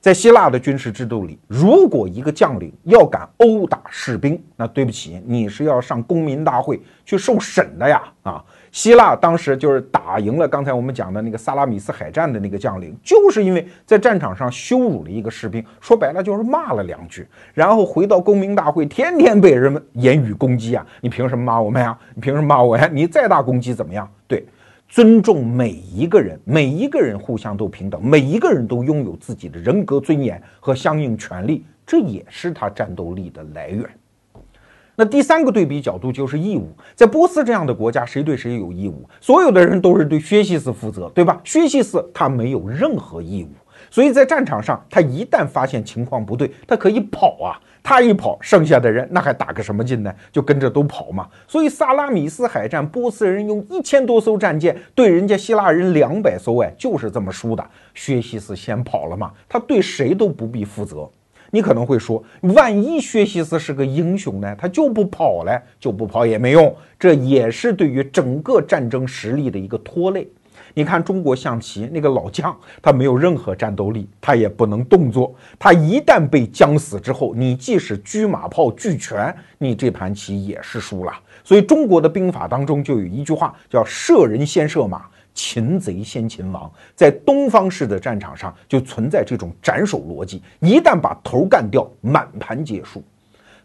[0.00, 8.02] 在希腊的军事制度里，如果一个将领要敢殴打士兵，那对不起，你是要上公民大会去受审的呀！
[8.22, 8.44] 啊，
[8.78, 20.86] 希腊当时就是打赢了刚才我们讲的那个萨拉米斯海战的那个将领，就是因为在战场上羞辱了一个士兵，说白了就是骂了两句，然后回到公民大会，天天被人们言语攻击啊！
[21.00, 21.98] 你凭什么骂我们呀？
[22.14, 22.88] 你凭什么骂我呀？
[22.92, 24.08] 你再大攻击怎么样？
[24.28, 24.46] 对。
[24.88, 33.84] 尊重每一个人，每一个人互相都平等，每一个人都拥有自己的人格尊严和相应权利，这也是他战斗力的来源。
[35.00, 39.08] 那第三个对比角度就是义务，在波斯这样的国家，谁对谁有义务？
[39.20, 41.40] 所有的人都是对薛西斯负责，对吧？
[41.44, 43.50] 薛西斯他没有任何义务，
[43.92, 47.54] 所以在战场上，他一旦发现情况不对，他可以跑啊。
[47.80, 50.12] 他一跑，剩下的人那还打个什么劲呢？
[50.32, 51.26] 就跟着都跑嘛。
[51.46, 57.64] 所以萨拉米斯海战，波斯人用一千多艘战舰对人家希腊人两百艘，哎，就是这么输的。
[57.94, 61.08] 薛西斯先跑了嘛，他对谁都不必负责。
[61.50, 64.54] 你可能会说，万一薛西斯是个英雄呢？
[64.56, 70.28] 他就不跑了，就不跑也没用，这也是对于整个战争实力的一个拖累。
[70.74, 75.34] 你看中国象棋那个老将，他没有任何战斗力，他也不能动作。
[75.58, 81.12] 他一旦被将死之后，你即使车马炮俱全，你这盘棋也是输了。
[81.42, 85.06] 所以中国的兵法当中就有一句话叫“射人先射马，
[85.38, 86.68] 擒贼先擒王”。
[86.96, 93.00] 在东方式的战场上就存在这种斩首逻辑，一旦把头干掉，满盘皆输。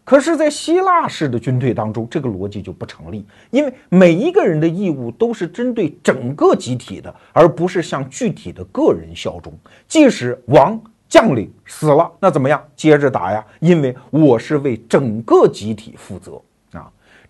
[0.04, 9.50] 可是，在希腊式的军队当中，这个逻辑就不成立，因为每一个人的义务都是针对整个集体的，而不是向具体的个人效忠。
[9.88, 12.62] 即使王将领死了，那怎么样？
[12.76, 16.38] 接着打呀，因为我是为整个集体负责。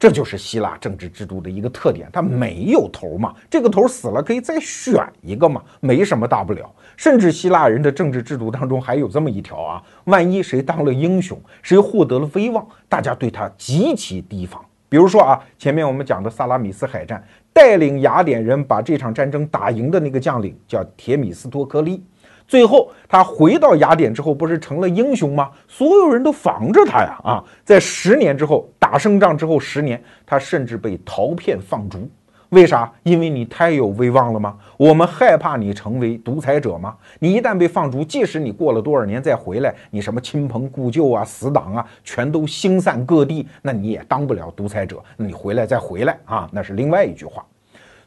[0.05, 6.71] 这就是希腊政治制度的一个特点，它没有头嘛，这个头死了可以再选一个嘛，没什么大不了。
[6.95, 14.63] 甚至希腊人的政治制度当中还有这么一条啊，万一谁当了英雄，谁获得了威望，大家对他极其提防。
[14.91, 22.05] 比如说啊，前面我们讲的萨拉米斯海战，带领雅典人把这场战争打赢的那个将领叫铁米斯托克利。
[22.47, 25.51] 最后，他回到雅典之后，不是成了英雄吗？
[25.67, 27.19] 所有人都防着他呀！
[27.25, 32.09] 啊，在十年之后打胜仗之后，十年他甚至被陶片放逐。
[32.51, 32.93] 为啥？
[33.03, 34.57] 因为你太有威望了吗？
[34.77, 36.95] 我们害怕你成为独裁者吗？
[37.19, 45.03] 你一旦被放逐，即使你过了多少年再回来，你什么亲朋故旧啊、死党啊，全都星散各地，那你也当不了独裁者。
[45.17, 47.45] 你回来再回来啊，那是另外一句话。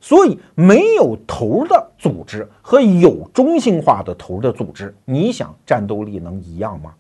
[0.07, 6.93] 所以，没有头的组织和有中心化的头的组织，你想战斗力能一样吗？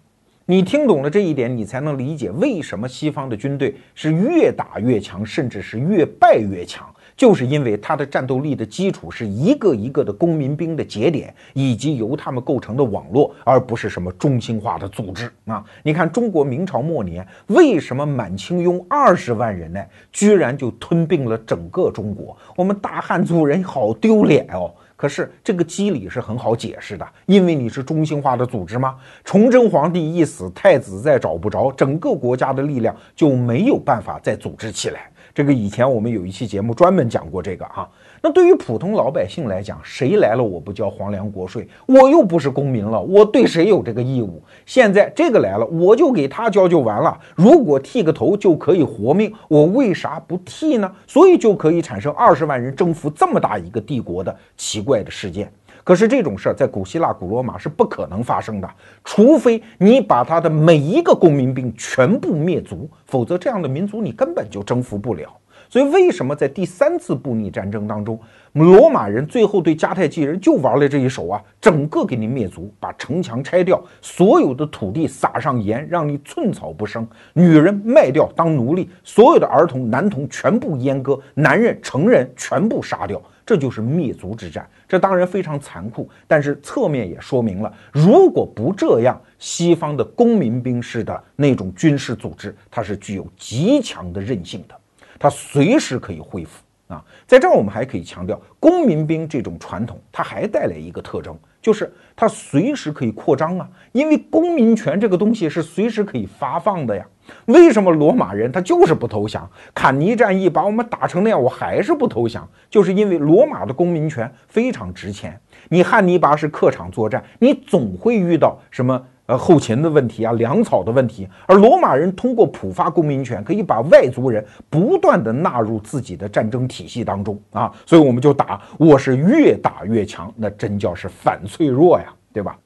[0.45, 6.85] 你听懂了这一点，你才能理解为什么西方的军队是越打越强，甚至是越败越强。
[7.17, 15.65] 就是因为它的战斗力的基础是一个一个的公民兵的节点，以及由他们构成的网络，而不是什么中心化的组织啊！
[15.81, 22.37] 你看中国明朝末年，为什么满清用二十万人呢，居然就吞并了整个中国？
[22.55, 24.71] 我们大汉族人好丢脸哦！
[24.95, 28.95] 可是这个机理是很好解释的，因为你是中心化的组织吗？
[29.23, 35.09] 崇祯皇帝一死，太子再找不着，整个国家的力量就没有办法再组织起来。
[35.37, 37.87] 这个以前我们有一期节目专门讲过这个哈。
[38.23, 44.41] 那对于普通老百姓来讲，谁来了我不交皇粮国税，我又不是公民了，我对谁有这个义务？
[44.65, 47.15] 现在这个来了，我就给他交就完了。
[47.35, 50.91] 如果剃个头就可以活命，我为啥不剃呢？
[51.05, 55.53] 所以就可以产生二十万人征服这么大一个帝国的奇怪的事件。
[55.87, 58.69] 可是这种事儿在古希腊、古罗马是不可能发生的，
[59.05, 65.29] 除非你把他的每一个公民兵全部灭族，否则这样的民族你根本就征服不了。
[65.69, 68.19] 所以，为什么在第三次布匿战争当中，
[68.51, 71.41] 罗马人最后对迦太基人就玩了这一手啊？
[71.61, 83.21] 整个给你灭族，把城墙拆掉，所有的土地撒上盐，让你寸草不生，女人卖掉当奴隶，所有的儿童、男童全部阉割，男人、成人全部杀掉。
[83.47, 94.77] 这就是灭族之战，这当然非常残酷，但是侧面也说明了，如果不这样，西方的公民兵式的那种军事组织，它是具有极强的韧性的，
[95.17, 96.61] 它随时可以恢复
[96.93, 97.01] 啊。
[97.25, 103.69] 在这儿，我们还可以强调，公民兵这种传统，它还带来一个特征，就是它随时可以扩张啊。
[103.93, 107.07] 因为公民权这个东西是随时可以发放的呀。
[107.45, 109.49] 为什么罗马人他就是不投降？
[109.73, 115.39] 坎尼战役把我们打成那样，我还是不投降，就是因为罗马的公民权非常值钱。
[115.69, 119.01] 你汉尼拔是客场作战，你总会遇到什么？
[119.27, 132.57] 呃，后勤的问题啊，粮草的问题，而罗马人通过普发公民权，可以把外族人不断的纳入自己的战争体系当中啊，所以我们就打，我是越打越强，那真叫是反脆弱呀，对吧？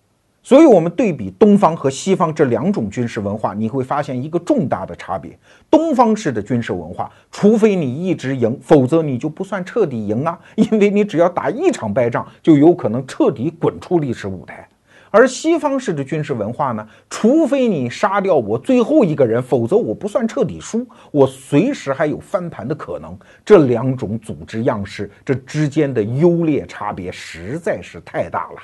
[0.43, 5.37] 所以，我们对比东方和西方这两种军事文化，你会发现一个重大的差别：
[5.69, 14.67] 东方式的军事文化，除非你一直赢，否则你就不算彻底赢啊， 因为你只要打一场败仗，就有可能彻底滚出历史舞台。
[15.11, 16.87] 而西方式的军事文化呢？
[17.09, 23.15] 除非你杀掉我最后一个人，否则我不算彻底输，我随时还有翻盘的可能。
[23.43, 28.61] 这两种组织样式，这之间的优劣差别实在是太大了。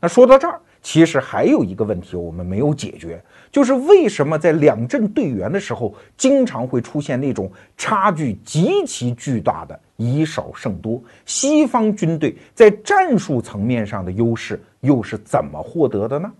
[0.00, 3.22] 那说到这儿，其实还有一个问题我们没有解决，
[3.52, 9.78] 就是为什么在两阵对员的时候，经常会出现那种差距极其巨大的？
[9.98, 16.32] 以少胜多，西方军队在战术层面上的优势又是怎么获得的呢？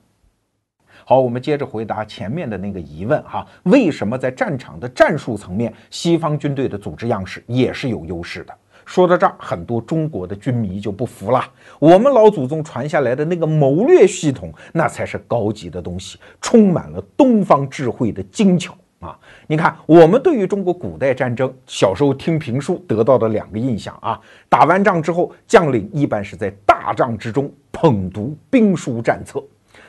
[1.05, 8.55] 好，我们接着回答前面的那个疑问哈，为什么在战场的战术层面，西方军队的组织样式也是有优势的？
[8.89, 11.45] 说到这儿，很多中国的军迷就不服了，
[11.79, 18.75] 我们老祖宗传下来的那个谋略系统，那才是高级的东西，充满了东方智慧的精巧。
[19.01, 19.17] 啊，
[19.47, 24.19] 你看，我们对于中国古代战争，小时候听评书得到的两个印象啊，
[24.49, 29.45] 打完仗之后，将领一般是在大帐之中捧读兵书战策。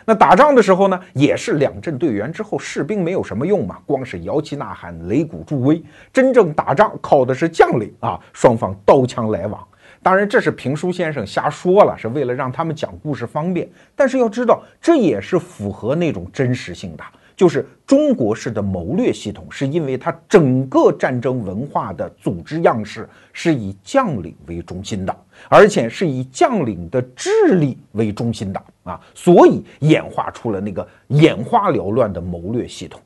[0.10, 5.80] 那打仗的时候呢，也是两阵队员之后，士兵没有什么用嘛，光是摇旗呐喊、擂鼓助威。
[6.12, 9.64] 真正打仗靠的是将领啊，双方刀枪来往。
[10.02, 13.70] 当然，这是评书先生瞎说了，是为了让他们讲故事方便。
[13.96, 17.04] 但是要知道，这也是符合那种真实性的。
[17.40, 25.16] 就是中国式的谋略系统，是因为它整个战争文化的组织样式是以将领为中心的，
[25.48, 33.00] 而且是以将领的智力为中心的啊，所以演化出了那个眼花缭乱的谋略系统。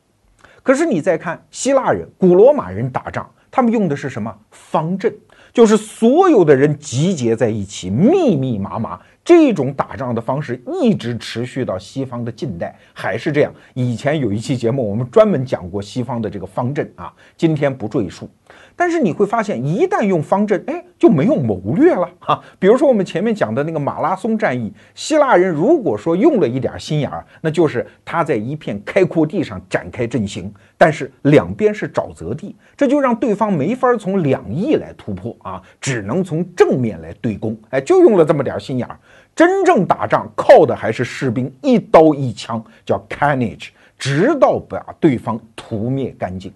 [0.63, 5.15] 可是你再看希腊人、古罗马人打仗，他们用的是什么方阵？
[5.53, 8.99] 就是所有的人集结在一起，密密麻麻。
[9.23, 13.53] 这种打仗的方式一直持续到西方的近代，还是这样。
[13.73, 18.29] 以前有一期节目，我们专门讲过西方的这个方阵啊，今天不赘述。
[18.75, 22.41] 但是你会发现，一旦用方阵，哎，就没有谋略了哈。
[22.59, 37.57] 比如说我们前面讲的那个马拉松战役，希腊人如果说用了一点心眼儿，那就是他在一片开阔地上展开阵型，但是两边是沼泽地，这就让对方没法从两翼来突破啊，只能从正面来对攻。
[37.69, 38.97] 哎，就用了这么点心眼儿。
[39.35, 46.53] 真正打仗靠的还是士兵一刀一枪，叫 carnage，直到把对方屠灭干净。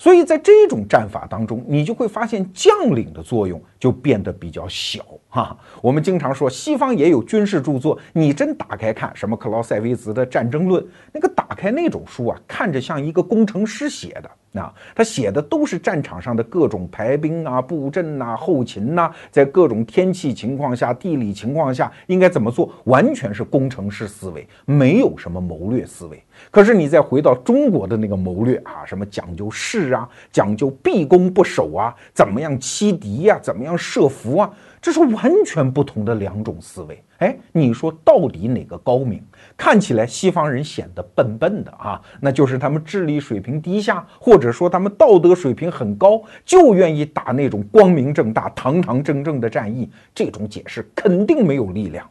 [0.00, 5.54] 所以在这种战法当中，你就会发现将领的作用就变得比较小哈。
[5.82, 10.82] 我们经常说西方也有军事著作，你真打开看，什么克劳塞维茨的《战争论》，
[11.12, 14.30] 那个打开那种书啊，看着像一个工程师写的。
[14.60, 26.20] 啊，他写的都是战场上的各种排兵啊、布阵呐、后勤呐，在各种天气情况下、地理情况下应该怎么做，完全是工程师思维，没有什么谋略思维。
[26.50, 37.02] 可是你再回到中国的那个谋略啊，什么讲究势啊，讲究闭攻不守啊，怎么样欺敌呀，怎么样设伏啊，这是完全不同的两种思维。
[37.18, 39.22] 哎，你说到底哪个高明？
[39.56, 49.90] 看起来西方人显得笨笨的啊，那就是他们智力水平低下，或者说他们道德水平很高，就愿意打那种光明正大、堂堂正正的战役。
[50.14, 52.08] 这种解释肯定没有力量。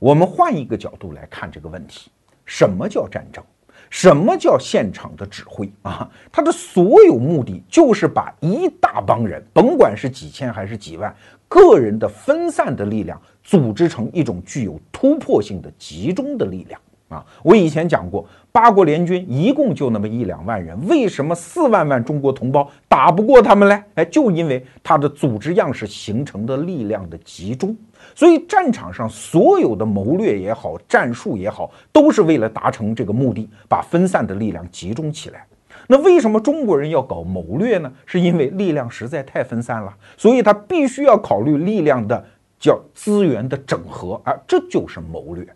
[0.00, 2.10] 我们换一个角度来看这个问题：
[2.44, 3.44] 什么叫战争？
[3.88, 6.08] 什么叫现场的指挥啊？
[6.30, 11.14] 他的所有目的就是把一大帮人，甭管是几千还是几万
[11.48, 13.20] 个人的分散的力量。
[13.42, 16.80] 组织成一种具有突破性的集中的力量
[17.10, 17.22] 啊！
[17.42, 23.82] 我以前讲过，八国联军一共就那么一两万人，为什么四万万中国同胞打不过他们嘞？
[23.96, 27.76] 哎，就因为他的组织样式形成的力量的集中。
[28.14, 35.44] 所以战场上所有的谋略也好，战术也好，都是为了达成这个目的，把分散的力量集中起来。
[35.88, 37.92] 那为什么中国人要搞谋略呢？
[38.06, 42.24] 是因为力量实在太分散了，所以他必须要考虑力量的。
[42.60, 45.46] 叫资源的整合，啊这就是谋略。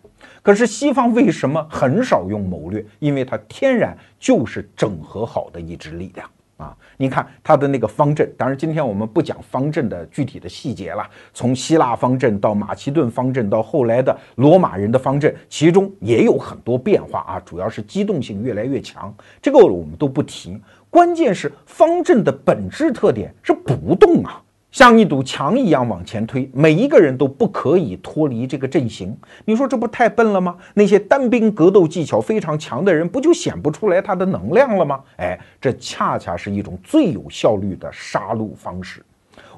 [0.41, 2.85] 可是西方为什么很少用谋略？
[2.99, 6.75] 因为它天然就是整合好的一支力量啊。
[6.97, 11.05] 你看他的那个方阵，当然今天我们不讲方阵的具体的细节了。
[11.33, 19.13] 从希腊方阵到马其顿方阵，到后来的罗马人的方阵，其中也有很多变化啊，主要是机动性越来越强。
[19.41, 20.57] 这个我们都不提，
[20.89, 24.41] 关键是方阵的本质特点是不动啊。
[24.75, 29.17] 像一堵墙一样往前推，每一个人都不可以脱离这个阵型。
[29.45, 30.57] 你说这不太笨了吗？
[30.73, 34.99] 那些单兵格斗技巧非常强的人，不就显不出来他的能量了吗？
[35.15, 39.01] 哎，这恰恰是一种最有效率的杀戮方式。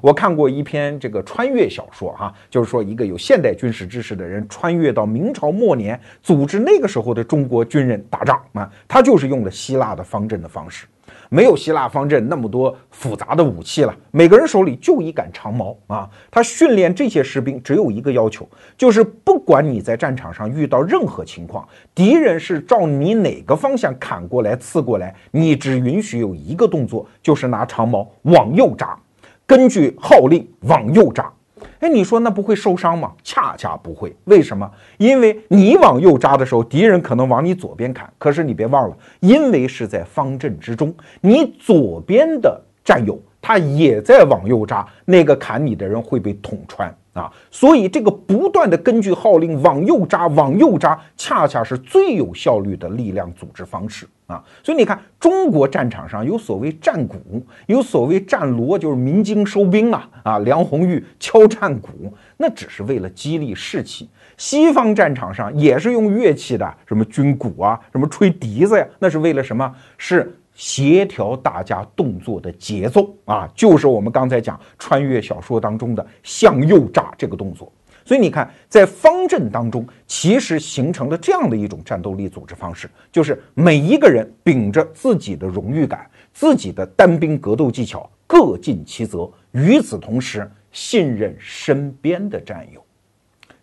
[0.00, 10.86] 我看过一篇这个穿越小说，哈，就是说一个有现代军事知识的人穿越到明朝末年，组织那个时候的中国军人打仗啊，他就是用了希腊的方阵的方式。
[11.28, 16.08] 没有希腊方阵那么多复杂的武器了，每个人手里就一杆长矛啊。
[16.30, 28.98] 他训练这些士兵只有一个要求，就是不管你在战场上遇到任何情况，敌人是照你哪个方向砍过来、刺过来，你只允许有一个动作，就是拿长矛往右扎，
[29.46, 31.32] 根据号令往右扎。
[31.80, 33.12] 哎，你说那不会受伤吗？
[33.22, 34.68] 恰恰不会，为什么？
[34.96, 38.12] 因为你往右扎的时候，敌人可能往你左边砍。
[38.18, 46.92] 可是你别忘了，因为是在方阵之中，你左边的战友他也在往右扎，那个砍你的人会被捅穿。
[47.18, 54.42] 啊，所以这个不断的根据号令往右扎，往右扎，恰恰是最有效率的力量组织方式啊。
[54.62, 60.08] 所以你看，中国战场上有所谓战鼓，有所谓战锣，就是鸣金收兵啊。
[60.22, 64.08] 啊，梁红玉敲战鼓，那只是为了激励士气。
[64.36, 69.74] 西方战场上也是用乐器的，什么军鼓啊，什么吹笛子呀，那是为了什么？
[69.96, 70.37] 是。
[70.58, 77.72] 协调大家动作的节奏啊，就是我们刚才讲穿越小说当中的向右扎这个动作。
[78.04, 92.82] 所以你看，在方阵当中，其实形成了这样的一种战斗力组织方式，就是每一个人秉着自己的荣誉感、自己的单兵格斗技巧，各尽其责，与此同时信任身边的战友，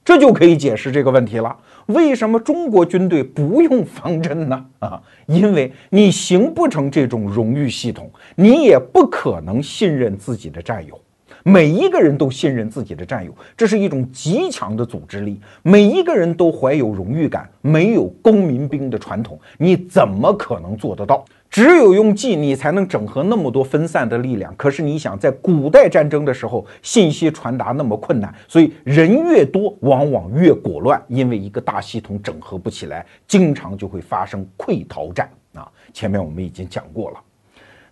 [0.05, 1.53] 这就可以解释这个问题了。
[1.87, 4.65] 为什么中国军队不用方阵呢？
[4.77, 10.99] 啊，因为你形不成这种荣誉系统，你也不可能信任自己的战友。
[11.43, 15.39] 每一个人都信任自己的战友，这是一种极强的组织力。
[15.61, 21.23] 每一个人都怀有荣誉感，没有公民兵的传统，你怎么可能做得到？
[21.55, 24.53] 只有用计，你才能整合那么多分散的力量。
[24.57, 35.65] 可是你想，在古代战争的时候，信息传达那么困难，所以人越多，往往越果乱，因为一个大系统整合不起来，经常就会发生溃逃战啊。
[35.93, 37.21] 前面我们已经讲过了。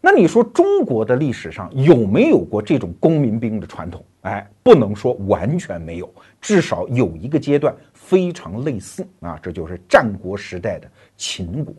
[0.02, 4.04] 那你说中国的历史上有没有过这种公民兵的传统？
[4.24, 11.74] 哎，不能说完全没有，至少有一个阶段非常类似啊，这就是战国时代的秦国。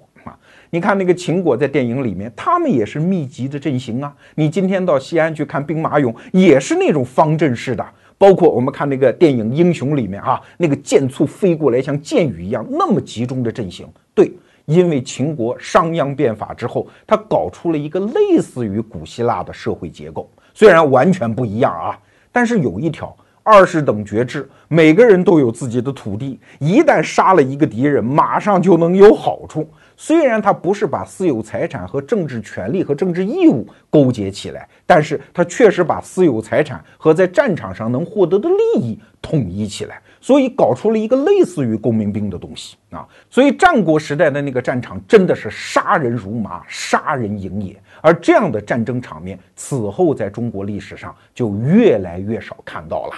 [0.74, 4.12] 你看那个秦国在电影里面，他们也是密集的阵型啊。
[4.34, 7.86] 你今天到西安去看兵马俑，也是那种方阵式的。
[8.18, 13.86] 包括我们看那个电影《英雄》里面啊，那个箭簇飞过来像箭雨一样那么集中的阵型。
[14.16, 14.32] 对，
[14.64, 21.96] 因为秦国商鞅变法之后，他搞出了一个类似于古希腊的社会结构，虽然完全不一样啊，
[22.32, 23.16] 但是有一条。
[23.46, 29.68] 二十等爵制，每个人都有自己的土地，一旦杀了一个敌人，马上就能有好处。
[29.96, 40.00] 虽然他不是把私有财产和政治权利和政治义务勾结起来，但是他确实把私有财产和在战场上能获得的利益统一起来。
[40.20, 43.06] 所以搞出了一个类似于公民兵的东西啊！
[43.28, 47.76] 所以战国时代的那个战场真的是杀人如麻，杀人营野。
[48.00, 53.12] 而这样的战争场面，此后在中国历史上就越来越少看到了。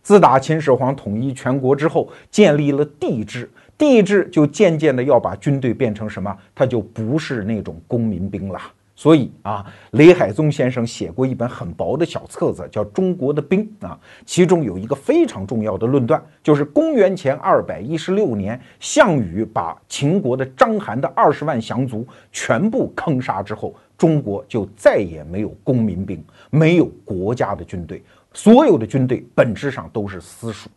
[0.00, 6.36] 自打秦始皇统一全国之后，建立了帝制，帝制就渐渐的要把军队变成什么？
[6.54, 8.60] 他就不是那种公民兵了。
[8.98, 28.02] 所以啊，雷海宗先生写过一本很薄的小册子，叫《中国的兵》啊，其中有一个非常重要的论断，就是公元前二百一十六年，项羽把秦国的章邯的二十万降卒全部坑杀之后，中国就再也没有公民兵，没有国家的军队。
[28.32, 30.70] 所有的军队本质上都是私属！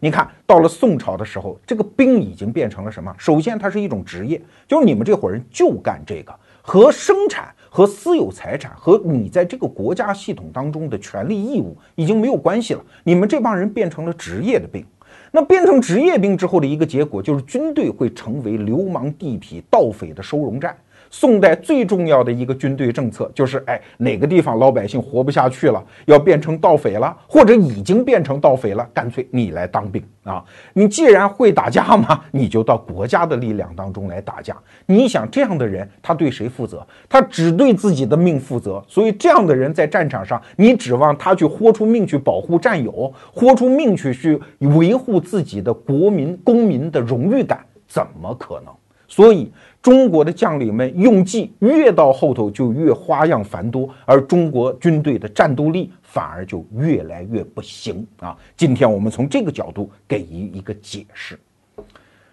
[0.00, 3.12] 你看到了宋朝的时候，这个兵已经变成了什么？
[3.18, 6.32] 首先，它是一种职业，就是你们这伙人就干这个，
[6.62, 12.84] 和生产、和私有财产、和你在这个国家系统当中的权利义务已经没有关系了。
[13.02, 14.84] 你们这帮人变成了职业的兵，
[15.32, 20.76] 那变成职业兵之后的一个结果，就是军队会成为流氓地痞、盗匪的收容站。
[21.10, 30.44] 宋代最重要的一个军队政策就是，哎，哪个地方老百姓活不下去了，要变成盗匪了，或者已经变成盗匪了，干脆你来当兵啊！
[30.74, 34.56] 你既然会打架嘛，你就到国家的力量当中来打架。
[34.86, 36.86] 你想这样的人，他对谁负责？
[37.08, 38.82] 他只对自己的命负责。
[38.86, 48.74] 所以这样的人在战场上，你指望他去豁出命去保护战友，豁出命去去维护自己的国民公民的荣誉感，怎么可能？
[49.10, 49.50] 所以，
[49.80, 58.36] 中国的将领们用计越到后头就越花样繁多，而中国军队的战斗力反而就越来越不行啊！
[58.54, 61.40] 今天我们从这个角度给予一个解释。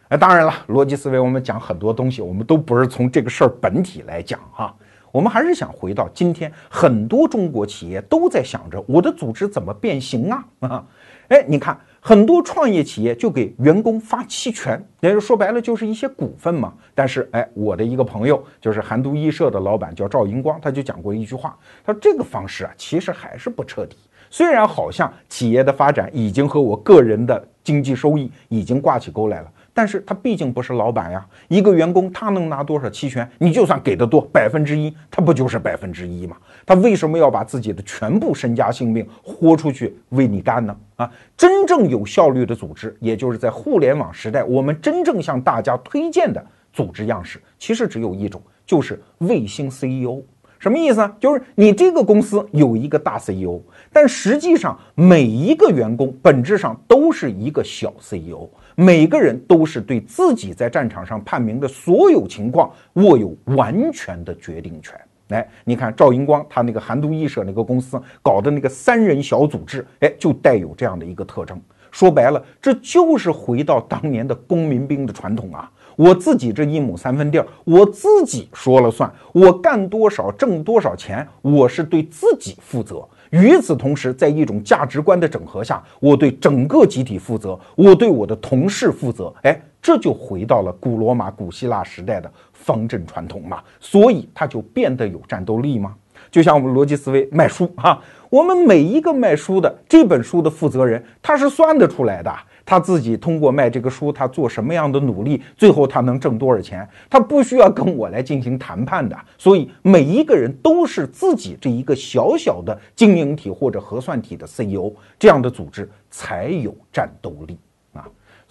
[0.10, 4.76] 哎，当然了，逻辑思维我们讲很多东西，我们都不是从这个事儿本体来讲哈，
[5.14, 10.86] 我们还是想回到今天，很多中国企业都在想着我的组织怎么变形啊啊！
[11.30, 11.80] 哎，你看。
[12.08, 16.72] 很多创业企业就给员工发期权，也就说白了就是一些股份嘛。
[16.94, 23.98] 但是，哎，我的一个朋友就是韩都衣舍的老板叫赵银光，他就讲过一句话，他说这个方式啊，其实还是不彻底。
[24.30, 29.52] 虽然好像企业的发展已经和我个人的经济收益已经挂起钩来了。
[29.78, 33.30] 但是他毕竟不是老板呀，一个员工他能拿多少期权？
[33.40, 36.38] 你就算给的多，百分之一，他不就是百分之一吗？
[36.66, 40.74] 他为什么要把自己的全部身家性命豁出去为你干呢？
[40.96, 50.24] 啊，真正有效率的组织，也就是在互联网时代，我们真正向大家推荐的组织样式，其实只有一种，就是卫星 CEO。
[50.58, 51.16] 什么意思呢？
[51.20, 53.60] 就是你这个公司有一个大 CEO，
[53.92, 58.50] 但实际上每一个员工本质上都是一个小 CEO。
[58.76, 64.94] 每个人都是对自己在战场上判明的所有情况握有完全的决定权。
[65.30, 71.60] 来，你看赵银光他那个韩都衣舍那个公司搞的那个三人小组织，哎，就带有这样的一个特征。
[71.90, 75.72] 说白了，这就是回到当年的公民兵的传统啊！
[75.96, 83.08] 我自己这一亩三分地儿，我自己说了算，我干多少挣多少钱，我是对自己负责。
[83.36, 89.34] 与此同时，在一种价值观的整合下，我对整个集体负责，我对我的同事负责。
[89.42, 95.94] 哎，这就回到了古罗马、古希腊时代的方阵传统嘛，所以它就变得有战斗力吗？
[96.32, 102.34] 就像我们逻辑思维卖书哈，我们每一个卖书的这本书的负责人，他是算得出来的。
[102.66, 106.88] 他自己通过卖这个书，他做什么样的努力，最后他能挣多少钱？
[107.10, 109.16] 他不需要跟我来进行谈判的。
[109.38, 117.58] 所以每一个人都是自己这一个小小的经营体或者核算体的 CEO，这样的组织才有战斗力。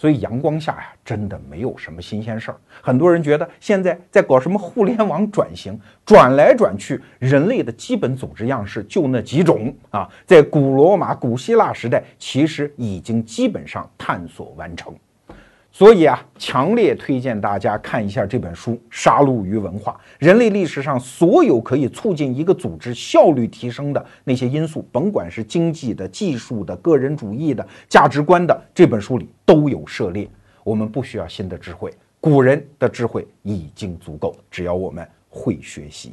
[0.04, 2.58] 所以阳光下呀，真的没有什么新鲜事儿。
[2.82, 10.06] 很多人觉得现在在搞什么互联网转型，转来转去，人类的基本组织样式就那几种啊。
[10.26, 14.94] 在古罗马、古希腊时代，其实已经基本上探索完成。
[15.76, 30.30] 所以啊，强烈推荐大家看一下这本书《杀戮与文化》，人类历史上所有可以促进一个组织效率提升的那些因素，甭管是经济的、技术的、个人主义的、价值观的，这本书里都有涉猎。
[30.62, 36.12] 我们不需要新的智慧，古人的智慧已经足够，只要我们会学习。